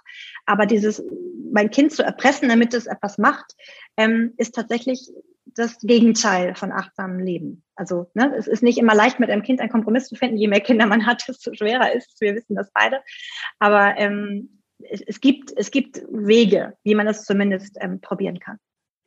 [0.46, 1.04] Aber dieses,
[1.52, 3.54] mein Kind zu erpressen, damit es etwas macht,
[3.98, 5.12] ähm, ist tatsächlich
[5.46, 7.66] das Gegenteil von achtsamem Leben.
[7.76, 10.38] Also ne, es ist nicht immer leicht, mit einem Kind einen Kompromiss zu finden.
[10.38, 12.22] Je mehr Kinder man hat, desto schwerer ist es.
[12.22, 13.02] Wir wissen das beide.
[13.60, 18.58] Aber ähm, es, es, gibt, es gibt Wege, wie man das zumindest ähm, probieren kann.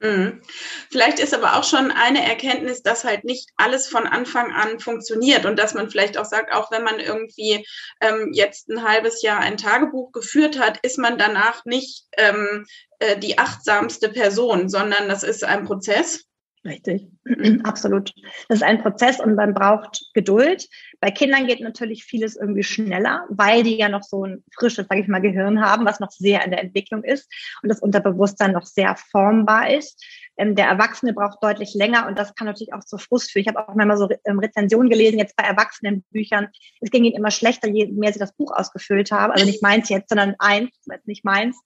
[0.01, 0.43] Mhm.
[0.91, 5.47] Vielleicht ist aber auch schon eine Erkenntnis, dass halt nicht alles von Anfang an funktioniert
[5.47, 7.67] und dass man vielleicht auch sagt, auch wenn man irgendwie
[8.01, 12.67] ähm, jetzt ein halbes Jahr ein Tagebuch geführt hat, ist man danach nicht ähm,
[12.99, 16.25] äh, die achtsamste Person, sondern das ist ein Prozess.
[16.65, 17.09] Richtig,
[17.65, 18.13] absolut.
[18.49, 20.67] Das ist ein Prozess und man braucht Geduld.
[21.05, 25.03] Bei Kindern geht natürlich vieles irgendwie schneller, weil die ja noch so ein frisches, sage
[25.03, 27.31] ich mal, Gehirn haben, was noch sehr in der Entwicklung ist
[27.63, 30.03] und das Unterbewusstsein noch sehr formbar ist.
[30.39, 33.43] Ähm, der Erwachsene braucht deutlich länger und das kann natürlich auch zu Frust führen.
[33.43, 36.49] Ich habe auch manchmal so ähm, Rezensionen gelesen, jetzt bei Erwachsenenbüchern.
[36.81, 39.31] Es ging ihnen immer schlechter, je mehr sie das Buch ausgefüllt haben.
[39.31, 40.71] Also nicht meins jetzt, sondern eins,
[41.05, 41.61] nicht meins.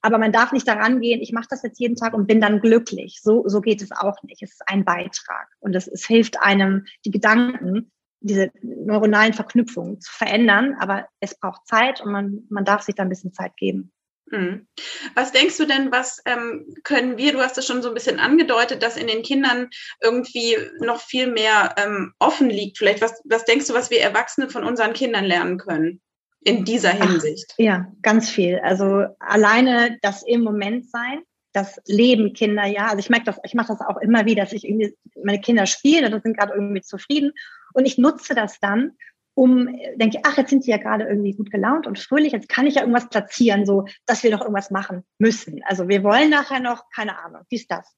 [0.00, 2.60] Aber man darf nicht daran gehen, ich mache das jetzt jeden Tag und bin dann
[2.60, 3.20] glücklich.
[3.22, 4.42] So, so geht es auch nicht.
[4.42, 7.91] Es ist ein Beitrag und es, es hilft einem, die Gedanken
[8.22, 13.02] diese neuronalen Verknüpfungen zu verändern, aber es braucht Zeit und man, man darf sich da
[13.02, 13.92] ein bisschen Zeit geben.
[14.30, 14.66] Hm.
[15.14, 18.18] Was denkst du denn, was ähm, können wir, du hast es schon so ein bisschen
[18.18, 19.68] angedeutet, dass in den Kindern
[20.00, 22.78] irgendwie noch viel mehr ähm, offen liegt.
[22.78, 26.00] Vielleicht, was, was denkst du, was wir Erwachsene von unseren Kindern lernen können
[26.40, 27.46] in dieser Hinsicht?
[27.52, 28.58] Ach, ja, ganz viel.
[28.60, 32.86] Also alleine das im Moment sein, das Leben Kinder, ja.
[32.86, 35.66] Also ich merke das, ich mache das auch immer wieder, dass ich irgendwie meine Kinder
[35.66, 37.32] spielen und sind gerade irgendwie zufrieden
[37.72, 38.92] und ich nutze das dann,
[39.34, 42.66] um, denke ach, jetzt sind sie ja gerade irgendwie gut gelaunt und fröhlich, jetzt kann
[42.66, 45.60] ich ja irgendwas platzieren, so, dass wir doch irgendwas machen müssen.
[45.64, 47.96] Also wir wollen nachher noch, keine Ahnung, dies, das.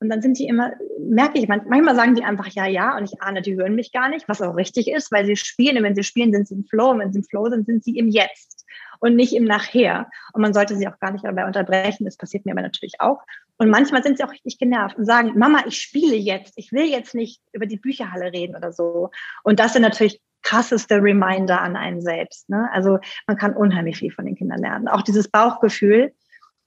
[0.00, 3.22] Und dann sind die immer, merke ich, manchmal sagen die einfach ja, ja, und ich
[3.22, 5.94] ahne, die hören mich gar nicht, was auch richtig ist, weil sie spielen, und wenn
[5.94, 8.08] sie spielen, sind sie im Flow, und wenn sie im Flow sind, sind sie im
[8.08, 8.66] Jetzt
[8.98, 10.10] und nicht im Nachher.
[10.32, 13.22] Und man sollte sie auch gar nicht dabei unterbrechen, das passiert mir aber natürlich auch.
[13.62, 16.86] Und manchmal sind sie auch richtig genervt und sagen, Mama, ich spiele jetzt, ich will
[16.86, 19.10] jetzt nicht über die Bücherhalle reden oder so.
[19.44, 22.50] Und das sind natürlich krasseste Reminder an einen selbst.
[22.50, 22.68] Ne?
[22.72, 22.98] Also
[23.28, 24.88] man kann unheimlich viel von den Kindern lernen.
[24.88, 26.12] Auch dieses Bauchgefühl.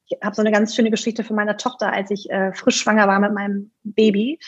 [0.05, 3.09] Ich habe so eine ganz schöne Geschichte von meiner Tochter, als ich äh, frisch schwanger
[3.09, 4.39] war mit meinem Baby.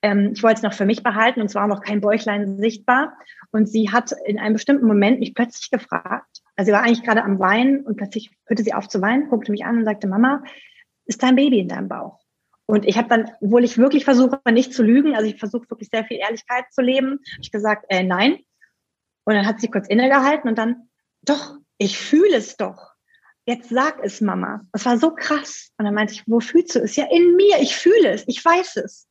[0.00, 3.14] Ähm, ich wollte es noch für mich behalten und es war noch kein Bäuchlein sichtbar.
[3.50, 7.24] Und sie hat in einem bestimmten Moment mich plötzlich gefragt, also sie war eigentlich gerade
[7.24, 10.44] am Weinen und plötzlich hörte sie auf zu weinen, guckte mich an und sagte, Mama,
[11.06, 12.20] ist dein Baby in deinem Bauch?
[12.66, 15.88] Und ich habe dann, obwohl ich wirklich versuche, nicht zu lügen, also ich versuche wirklich
[15.88, 18.40] sehr viel Ehrlichkeit zu leben, habe ich gesagt, äh, nein.
[19.24, 20.88] Und dann hat sie kurz innegehalten und dann,
[21.22, 22.92] doch, ich fühle es doch.
[23.44, 24.62] Jetzt sag es, Mama.
[24.72, 25.70] Das war so krass.
[25.78, 26.96] Und dann meinte ich, wo fühlst du es?
[26.96, 27.58] Ja, in mir.
[27.60, 28.24] Ich fühle es.
[28.26, 29.08] Ich weiß es.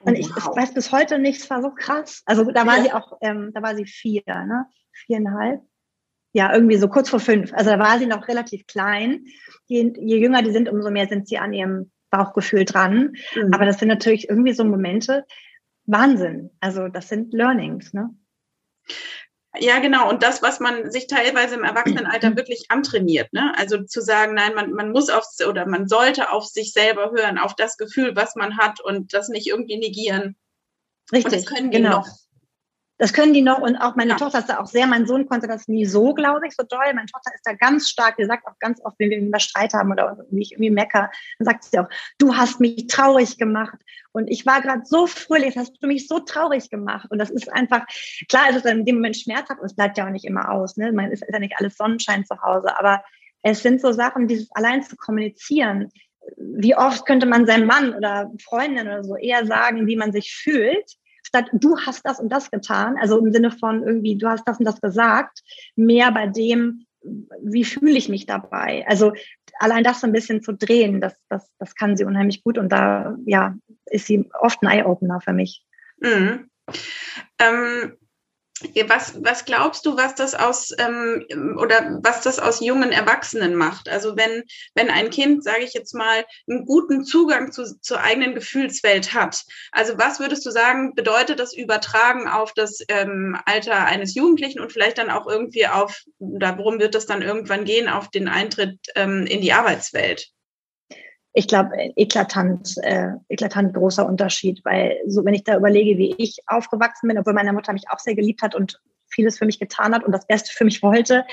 [0.00, 0.18] Und wow.
[0.18, 2.22] ich, ich, weiß bis heute nicht, es war so krass.
[2.26, 2.82] Also da war ja.
[2.84, 4.66] sie auch, ähm, da war sie vier, ne?
[4.92, 5.62] Viereinhalb.
[6.36, 7.54] Ja, irgendwie so kurz vor fünf.
[7.54, 9.24] Also da war sie noch relativ klein.
[9.68, 13.16] Je, je jünger die sind, umso mehr sind sie an ihrem Bauchgefühl dran.
[13.34, 13.54] Mhm.
[13.54, 15.24] Aber das sind natürlich irgendwie so Momente,
[15.86, 16.50] Wahnsinn.
[16.60, 18.14] Also das sind Learnings, ne?
[19.58, 20.10] Ja, genau.
[20.10, 23.32] Und das, was man sich teilweise im Erwachsenenalter wirklich antrainiert.
[23.32, 23.54] Ne?
[23.56, 27.38] Also zu sagen, nein, man, man muss auf oder man sollte auf sich selber hören,
[27.38, 30.36] auf das Gefühl, was man hat und das nicht irgendwie negieren.
[31.10, 31.32] Richtig.
[31.32, 32.00] Und das können die genau.
[32.00, 32.08] noch.
[32.98, 34.16] Das können die noch und auch meine ja.
[34.16, 36.94] Tochter ist da auch sehr, mein Sohn konnte das nie so, glaube ich, so doll.
[36.94, 39.74] Meine Tochter ist da ganz stark, die sagt auch ganz oft, wenn wir über Streit
[39.74, 43.76] haben oder wie ich irgendwie mecker, dann sagt sie auch, du hast mich traurig gemacht
[44.12, 47.52] und ich war gerade so fröhlich, hast du mich so traurig gemacht und das ist
[47.52, 47.84] einfach,
[48.28, 50.76] klar ist es in dem Moment schmerzhaft und es bleibt ja auch nicht immer aus,
[50.76, 50.92] ne?
[50.92, 53.02] Man ist, ist ja nicht alles Sonnenschein zu Hause, aber
[53.42, 55.90] es sind so Sachen, dieses allein zu kommunizieren,
[56.36, 60.34] wie oft könnte man seinem Mann oder Freundin oder so eher sagen, wie man sich
[60.34, 60.96] fühlt,
[61.36, 64.58] statt du hast das und das getan, also im Sinne von irgendwie, du hast das
[64.58, 65.42] und das gesagt,
[65.76, 66.86] mehr bei dem,
[67.42, 68.84] wie fühle ich mich dabei?
[68.88, 69.12] Also
[69.58, 72.70] allein das so ein bisschen zu drehen, das, das, das kann sie unheimlich gut und
[72.70, 73.54] da ja,
[73.86, 75.64] ist sie oft ein Eye-Opener für mich.
[75.98, 76.50] Mhm.
[77.38, 77.96] Ähm,
[78.86, 81.26] was, was glaubst du, was das aus ähm,
[81.60, 83.88] oder was das aus jungen Erwachsenen macht?
[83.88, 88.34] Also wenn, wenn ein Kind, sage ich jetzt mal, einen guten Zugang zu, zur eigenen
[88.34, 89.42] Gefühlswelt hat.
[89.72, 94.72] Also was würdest du sagen, bedeutet das Übertragen auf das ähm, Alter eines Jugendlichen und
[94.72, 99.26] vielleicht dann auch irgendwie auf, worum wird das dann irgendwann gehen, auf den Eintritt ähm,
[99.26, 100.30] in die Arbeitswelt?
[101.38, 106.38] Ich glaube, eklatant, äh, eklatant großer Unterschied, weil so, wenn ich da überlege, wie ich
[106.46, 109.94] aufgewachsen bin, obwohl meine Mutter mich auch sehr geliebt hat und vieles für mich getan
[109.94, 111.26] hat und das Beste für mich wollte,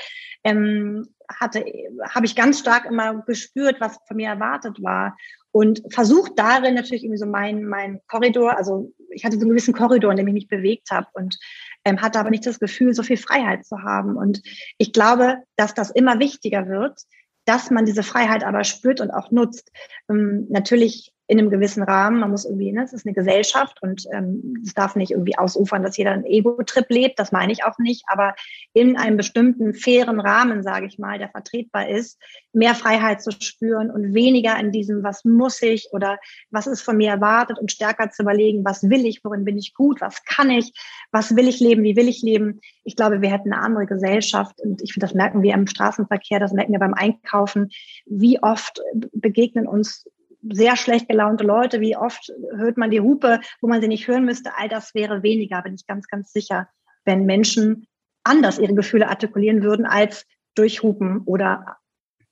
[0.44, 1.64] ähm, hatte,
[2.10, 5.16] habe ich ganz stark immer gespürt, was von mir erwartet war
[5.52, 9.72] und versucht darin natürlich irgendwie so mein, mein Korridor, also ich hatte so einen gewissen
[9.72, 11.38] Korridor, in dem ich mich bewegt habe und
[11.86, 14.16] ähm, hatte aber nicht das Gefühl, so viel Freiheit zu haben.
[14.16, 14.42] Und
[14.76, 17.00] ich glaube, dass das immer wichtiger wird,
[17.44, 19.70] dass man diese Freiheit aber spürt und auch nutzt.
[20.10, 22.20] Ähm, natürlich in einem gewissen Rahmen.
[22.20, 25.82] Man muss irgendwie, ne, es ist eine Gesellschaft und ähm, es darf nicht irgendwie ausufern,
[25.82, 27.18] dass jeder einen Ego-Trip lebt.
[27.18, 28.04] Das meine ich auch nicht.
[28.08, 28.34] Aber
[28.74, 32.20] in einem bestimmten fairen Rahmen, sage ich mal, der vertretbar ist,
[32.52, 36.18] mehr Freiheit zu spüren und weniger in diesem, was muss ich oder
[36.50, 39.72] was ist von mir erwartet und stärker zu überlegen, was will ich, worin bin ich
[39.74, 40.72] gut, was kann ich,
[41.10, 42.60] was will ich leben, wie will ich leben.
[42.84, 46.38] Ich glaube, wir hätten eine andere Gesellschaft und ich finde, das merken wir im Straßenverkehr,
[46.38, 47.70] das merken wir beim Einkaufen.
[48.04, 48.80] Wie oft
[49.12, 50.04] begegnen uns
[50.50, 54.24] sehr schlecht gelaunte Leute, wie oft hört man die Hupe, wo man sie nicht hören
[54.24, 56.68] müsste, all das wäre weniger, bin ich ganz, ganz sicher.
[57.06, 57.86] wenn Menschen
[58.22, 61.76] anders ihre Gefühle artikulieren würden als durchhupen oder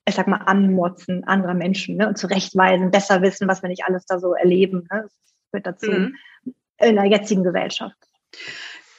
[0.06, 4.04] ich sag mal, anmotzen anderer Menschen ne, und zurechtweisen, besser wissen, was wir nicht alles
[4.06, 4.88] da so erleben.
[4.90, 5.02] Ne?
[5.02, 5.12] Das
[5.52, 6.16] gehört dazu mhm.
[6.78, 7.96] in der jetzigen Gesellschaft.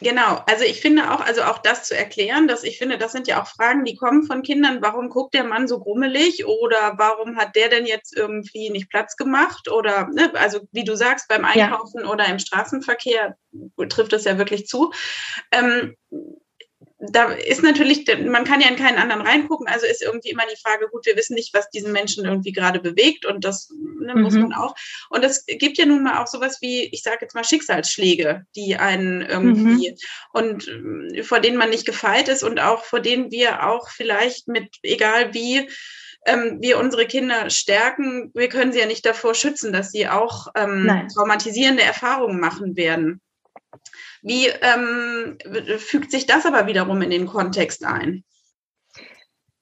[0.04, 3.26] Genau, also ich finde auch, also auch das zu erklären, dass ich finde, das sind
[3.26, 4.82] ja auch Fragen, die kommen von Kindern.
[4.82, 9.16] Warum guckt der Mann so grummelig oder warum hat der denn jetzt irgendwie nicht Platz
[9.16, 12.12] gemacht oder, ne, also wie du sagst, beim Einkaufen ja.
[12.12, 13.38] oder im Straßenverkehr
[13.88, 14.92] trifft das ja wirklich zu.
[15.52, 15.96] Ähm,
[17.12, 20.62] da ist natürlich, man kann ja in keinen anderen reingucken, also ist irgendwie immer die
[20.62, 24.22] Frage, gut, wir wissen nicht, was diesen Menschen irgendwie gerade bewegt und das ne, mhm.
[24.22, 24.76] muss man auch.
[25.10, 28.76] Und es gibt ja nun mal auch sowas wie, ich sage jetzt mal Schicksalsschläge, die
[28.78, 29.98] einen irgendwie mhm.
[30.32, 30.68] und
[31.14, 34.78] äh, vor denen man nicht gefeit ist und auch vor denen wir auch vielleicht mit,
[34.82, 35.70] egal wie,
[36.26, 40.48] ähm, wir unsere Kinder stärken, wir können sie ja nicht davor schützen, dass sie auch
[40.56, 43.22] ähm, traumatisierende Erfahrungen machen werden.
[44.22, 45.38] Wie ähm,
[45.78, 48.24] fügt sich das aber wiederum in den Kontext ein?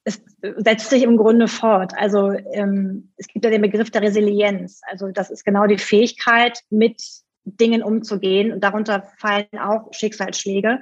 [0.03, 0.21] Es
[0.57, 1.93] setzt sich im Grunde fort.
[1.95, 4.81] Also ähm, es gibt ja den Begriff der Resilienz.
[4.89, 7.01] Also das ist genau die Fähigkeit, mit
[7.43, 8.51] Dingen umzugehen.
[8.51, 10.79] Und darunter fallen auch Schicksalsschläge.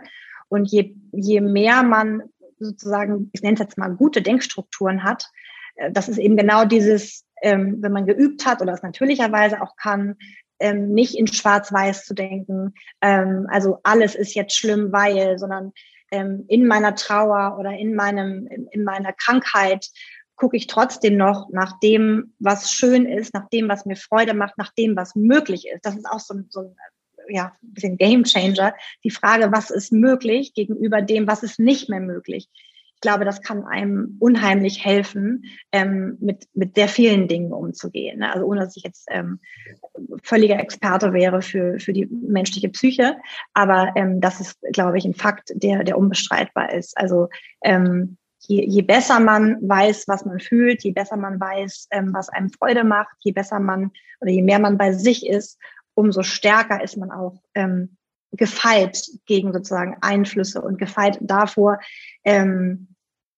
[0.47, 2.23] Und je, je mehr man
[2.59, 5.29] sozusagen, ich nenne es jetzt mal, gute Denkstrukturen hat,
[5.75, 9.75] äh, das ist eben genau dieses, ähm, wenn man geübt hat oder es natürlicherweise auch
[9.75, 10.15] kann,
[10.59, 15.73] ähm, nicht in Schwarz-Weiß zu denken, ähm, also alles ist jetzt schlimm, weil, sondern
[16.11, 19.87] ähm, in meiner Trauer oder in meinem, in, in meiner Krankheit
[20.35, 24.57] gucke ich trotzdem noch nach dem, was schön ist, nach dem, was mir Freude macht,
[24.57, 25.85] nach dem, was möglich ist.
[25.85, 26.75] Das ist auch so, so ein
[27.31, 28.73] ja, ein bisschen Game Changer.
[29.03, 32.49] Die Frage, was ist möglich gegenüber dem, was ist nicht mehr möglich
[32.99, 38.19] ich glaube, das kann einem unheimlich helfen, ähm, mit, mit sehr vielen Dingen umzugehen.
[38.19, 38.33] Ne?
[38.33, 39.39] Also ohne dass ich jetzt ähm,
[40.21, 43.15] völliger Experte wäre für, für die menschliche Psyche.
[43.53, 46.97] Aber ähm, das ist, glaube ich, ein Fakt, der, der unbestreitbar ist.
[46.97, 47.29] Also
[47.63, 52.27] ähm, je, je besser man weiß, was man fühlt, je besser man weiß, ähm, was
[52.27, 55.57] einem Freude macht, je besser man oder je mehr man bei sich ist,
[55.93, 57.95] umso stärker ist man auch ähm,
[58.31, 61.79] gefeit gegen sozusagen Einflüsse und gefeit davor,
[62.23, 62.88] ähm,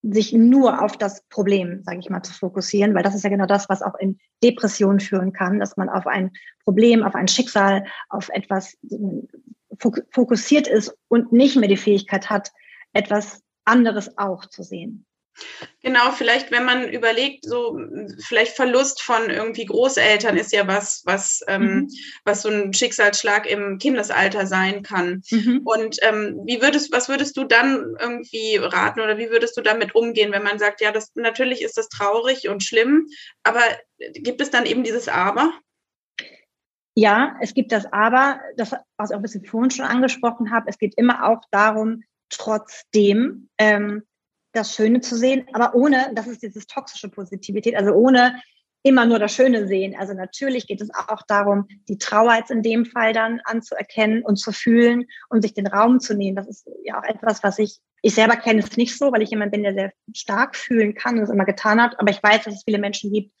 [0.02, 3.46] sich nur auf das Problem, sage ich mal, zu fokussieren, weil das ist ja genau
[3.46, 6.32] das, was auch in Depressionen führen kann, dass man auf ein
[6.64, 8.76] Problem, auf ein Schicksal, auf etwas
[10.10, 12.50] fokussiert ist und nicht mehr die Fähigkeit hat,
[12.92, 15.06] etwas anderes auch zu sehen.
[15.82, 17.78] Genau, vielleicht, wenn man überlegt, so
[18.24, 21.88] vielleicht Verlust von irgendwie Großeltern ist ja was, was, ähm, mhm.
[22.24, 25.22] was so ein Schicksalsschlag im Kindesalter sein kann.
[25.30, 25.62] Mhm.
[25.64, 29.94] Und ähm, wie würdest, was würdest du dann irgendwie raten oder wie würdest du damit
[29.94, 33.08] umgehen, wenn man sagt, ja, das natürlich ist das traurig und schlimm,
[33.42, 33.62] aber
[34.14, 35.52] gibt es dann eben dieses Aber?
[36.94, 40.68] Ja, es gibt das Aber, das, was ich auch ein bisschen vorhin schon angesprochen habe,
[40.68, 44.02] es geht immer auch darum, trotzdem ähm,
[44.52, 48.40] das Schöne zu sehen, aber ohne, das ist dieses toxische Positivität, also ohne
[48.82, 49.94] immer nur das Schöne sehen.
[49.96, 54.36] Also natürlich geht es auch darum, die Trauer jetzt in dem Fall dann anzuerkennen und
[54.36, 56.36] zu fühlen und sich den Raum zu nehmen.
[56.36, 59.30] Das ist ja auch etwas, was ich, ich selber kenne es nicht so, weil ich
[59.30, 61.98] jemand bin, der sehr stark fühlen kann und es immer getan hat.
[62.00, 63.32] Aber ich weiß, dass es viele Menschen gibt,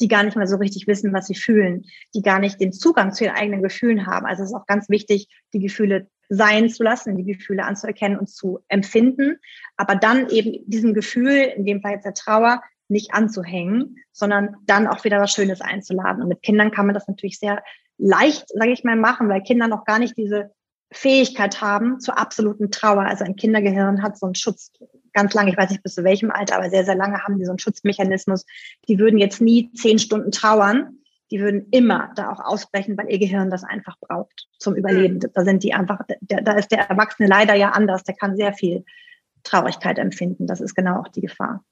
[0.00, 3.12] die gar nicht mehr so richtig wissen, was sie fühlen, die gar nicht den Zugang
[3.12, 4.26] zu ihren eigenen Gefühlen haben.
[4.26, 8.28] Also es ist auch ganz wichtig, die Gefühle sein zu lassen, die Gefühle anzuerkennen und
[8.28, 9.38] zu empfinden,
[9.76, 14.86] aber dann eben diesem Gefühl, in dem Fall jetzt der Trauer, nicht anzuhängen, sondern dann
[14.86, 16.22] auch wieder was Schönes einzuladen.
[16.22, 17.62] Und mit Kindern kann man das natürlich sehr
[17.98, 20.52] leicht, sage ich mal, machen, weil Kinder noch gar nicht diese
[20.92, 23.02] Fähigkeit haben zur absoluten Trauer.
[23.02, 24.72] Also ein Kindergehirn hat so einen Schutz
[25.12, 27.44] ganz lange, ich weiß nicht bis zu welchem Alter, aber sehr, sehr lange haben die
[27.44, 28.46] so einen Schutzmechanismus.
[28.88, 30.98] Die würden jetzt nie zehn Stunden trauern,
[31.32, 35.14] die würden immer da auch ausbrechen, weil ihr Gehirn das einfach braucht zum Überleben.
[35.14, 35.30] Mhm.
[35.32, 38.84] Da sind die einfach, da ist der Erwachsene leider ja anders, der kann sehr viel
[39.42, 40.46] Traurigkeit empfinden.
[40.46, 41.64] Das ist genau auch die Gefahr.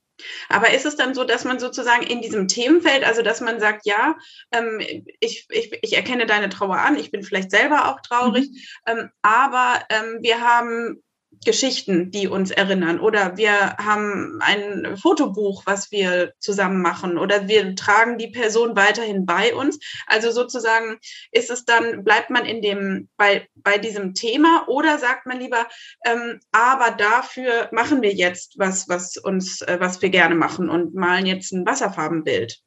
[0.48, 3.86] Aber ist es dann so, dass man sozusagen in diesem Themenfeld, also dass man sagt,
[3.86, 4.16] ja,
[4.50, 4.80] ähm,
[5.20, 8.48] ich, ich, ich erkenne deine Trauer an, ich bin vielleicht selber auch traurig,
[8.86, 8.92] mhm.
[8.92, 11.02] ähm, aber ähm, wir haben
[11.44, 13.00] Geschichten, die uns erinnern.
[13.00, 17.18] Oder wir haben ein Fotobuch, was wir zusammen machen.
[17.18, 19.78] Oder wir tragen die Person weiterhin bei uns.
[20.06, 20.98] Also sozusagen
[21.32, 25.66] ist es dann, bleibt man in dem, bei, bei diesem Thema oder sagt man lieber,
[26.04, 30.94] ähm, aber dafür machen wir jetzt was, was uns, äh, was wir gerne machen und
[30.94, 32.60] malen jetzt ein Wasserfarbenbild.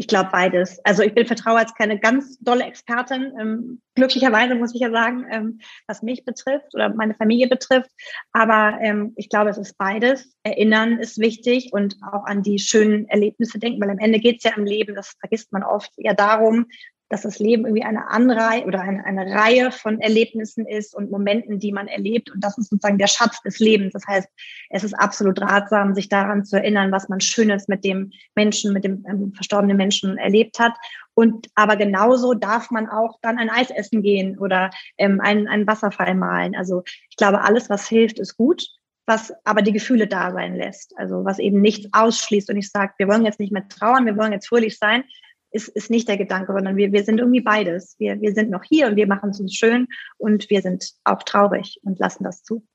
[0.00, 0.78] Ich glaube beides.
[0.84, 3.32] Also ich bin Vertraue als keine ganz dolle Expertin.
[3.36, 7.90] Ähm, glücklicherweise muss ich ja sagen, ähm, was mich betrifft oder meine Familie betrifft.
[8.30, 10.36] Aber ähm, ich glaube, es ist beides.
[10.44, 14.44] Erinnern ist wichtig und auch an die schönen Erlebnisse denken, weil am Ende geht es
[14.44, 16.66] ja im Leben, das vergisst man oft, ja darum,
[17.08, 21.58] dass das Leben irgendwie eine Anreihe oder eine, eine Reihe von Erlebnissen ist und Momenten,
[21.58, 22.30] die man erlebt.
[22.30, 23.92] Und das ist sozusagen der Schatz des Lebens.
[23.94, 24.28] Das heißt,
[24.70, 28.84] es ist absolut ratsam, sich daran zu erinnern, was man Schönes mit dem Menschen, mit
[28.84, 30.74] dem ähm, verstorbenen Menschen erlebt hat.
[31.14, 35.66] Und aber genauso darf man auch dann ein Eis essen gehen oder ähm, einen, einen
[35.66, 36.54] Wasserfall malen.
[36.54, 38.66] Also ich glaube, alles, was hilft, ist gut
[39.08, 40.92] was aber die Gefühle da sein lässt.
[40.98, 44.18] Also was eben nichts ausschließt und ich sage, wir wollen jetzt nicht mehr trauern, wir
[44.18, 45.02] wollen jetzt fröhlich sein,
[45.50, 47.96] ist, ist nicht der Gedanke, sondern wir, wir sind irgendwie beides.
[47.98, 51.22] Wir, wir sind noch hier und wir machen es uns schön und wir sind auch
[51.22, 52.66] traurig und lassen das zu.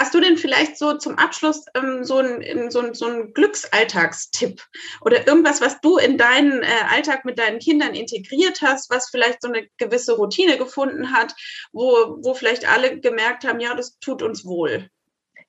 [0.00, 4.62] Hast du denn vielleicht so zum Abschluss ähm, so einen so so ein Glücksalltagstipp
[5.02, 9.42] oder irgendwas, was du in deinen äh, Alltag mit deinen Kindern integriert hast, was vielleicht
[9.42, 11.34] so eine gewisse Routine gefunden hat,
[11.72, 14.88] wo, wo vielleicht alle gemerkt haben, ja, das tut uns wohl?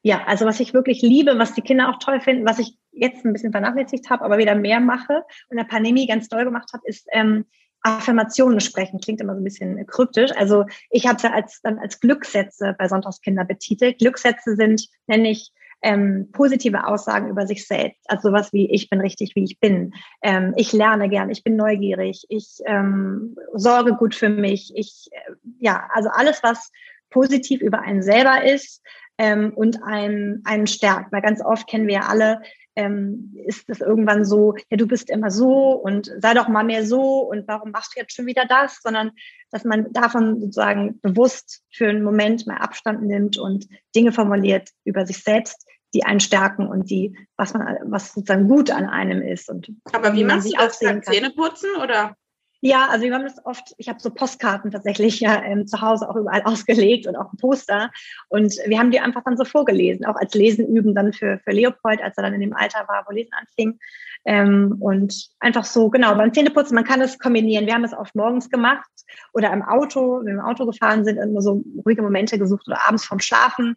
[0.03, 3.25] Ja, also was ich wirklich liebe, was die Kinder auch toll finden, was ich jetzt
[3.25, 6.83] ein bisschen vernachlässigt habe, aber wieder mehr mache und der Pandemie ganz doll gemacht habe,
[6.85, 7.45] ist ähm,
[7.81, 8.99] Affirmationen sprechen.
[8.99, 10.31] Klingt immer so ein bisschen kryptisch.
[10.35, 13.99] Also ich habe es ja als, dann als Glückssätze bei Sonntagskinder betitelt.
[13.99, 15.51] Glückssätze sind, nenne ich,
[15.83, 18.01] ähm, positive Aussagen über sich selbst.
[18.07, 19.93] Also sowas wie, ich bin richtig, wie ich bin.
[20.21, 24.71] Ähm, ich lerne gern, ich bin neugierig, ich ähm, sorge gut für mich.
[24.75, 26.71] Ich, äh, ja, also alles, was
[27.09, 28.83] positiv über einen selber ist,
[29.21, 31.11] ähm, und einen, einen stärkt.
[31.11, 32.41] Weil ganz oft kennen wir ja alle,
[32.75, 36.85] ähm, ist es irgendwann so, ja, du bist immer so und sei doch mal mehr
[36.85, 39.11] so und warum machst du jetzt schon wieder das, sondern
[39.51, 45.05] dass man davon sozusagen bewusst für einen Moment mal Abstand nimmt und Dinge formuliert über
[45.05, 49.49] sich selbst, die einen stärken und die, was man, was sozusagen gut an einem ist.
[49.49, 52.15] Und Aber wie machst du das beim Zähneputzen oder?
[52.63, 56.07] Ja, also wir haben das oft, ich habe so Postkarten tatsächlich ja ähm, zu Hause
[56.07, 57.91] auch überall ausgelegt und auch ein Poster.
[58.29, 61.51] Und wir haben die einfach dann so vorgelesen, auch als Lesen üben dann für, für
[61.51, 63.79] Leopold, als er dann in dem Alter war, wo Lesen anfing.
[64.25, 67.65] Ähm, und einfach so, genau, beim Zähneputzen, man kann es kombinieren.
[67.65, 68.89] Wir haben es oft morgens gemacht
[69.33, 72.87] oder im Auto, wenn wir im Auto gefahren sind, immer so ruhige Momente gesucht oder
[72.87, 73.75] abends vorm Schlafen.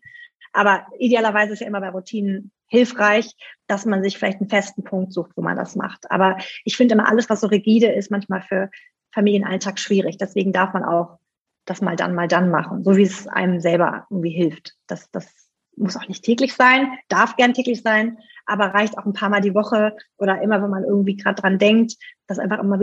[0.55, 3.35] Aber idealerweise ist ja immer bei Routinen hilfreich,
[3.67, 6.11] dass man sich vielleicht einen festen Punkt sucht, wo man das macht.
[6.11, 8.71] Aber ich finde immer alles, was so rigide ist, manchmal für
[9.13, 10.17] Familienalltag schwierig.
[10.17, 11.19] Deswegen darf man auch
[11.67, 14.75] das mal dann, mal dann machen, so wie es einem selber irgendwie hilft.
[14.87, 19.13] Das, das muss auch nicht täglich sein, darf gern täglich sein, aber reicht auch ein
[19.13, 21.95] paar Mal die Woche oder immer, wenn man irgendwie gerade dran denkt,
[22.27, 22.83] das einfach immer wieder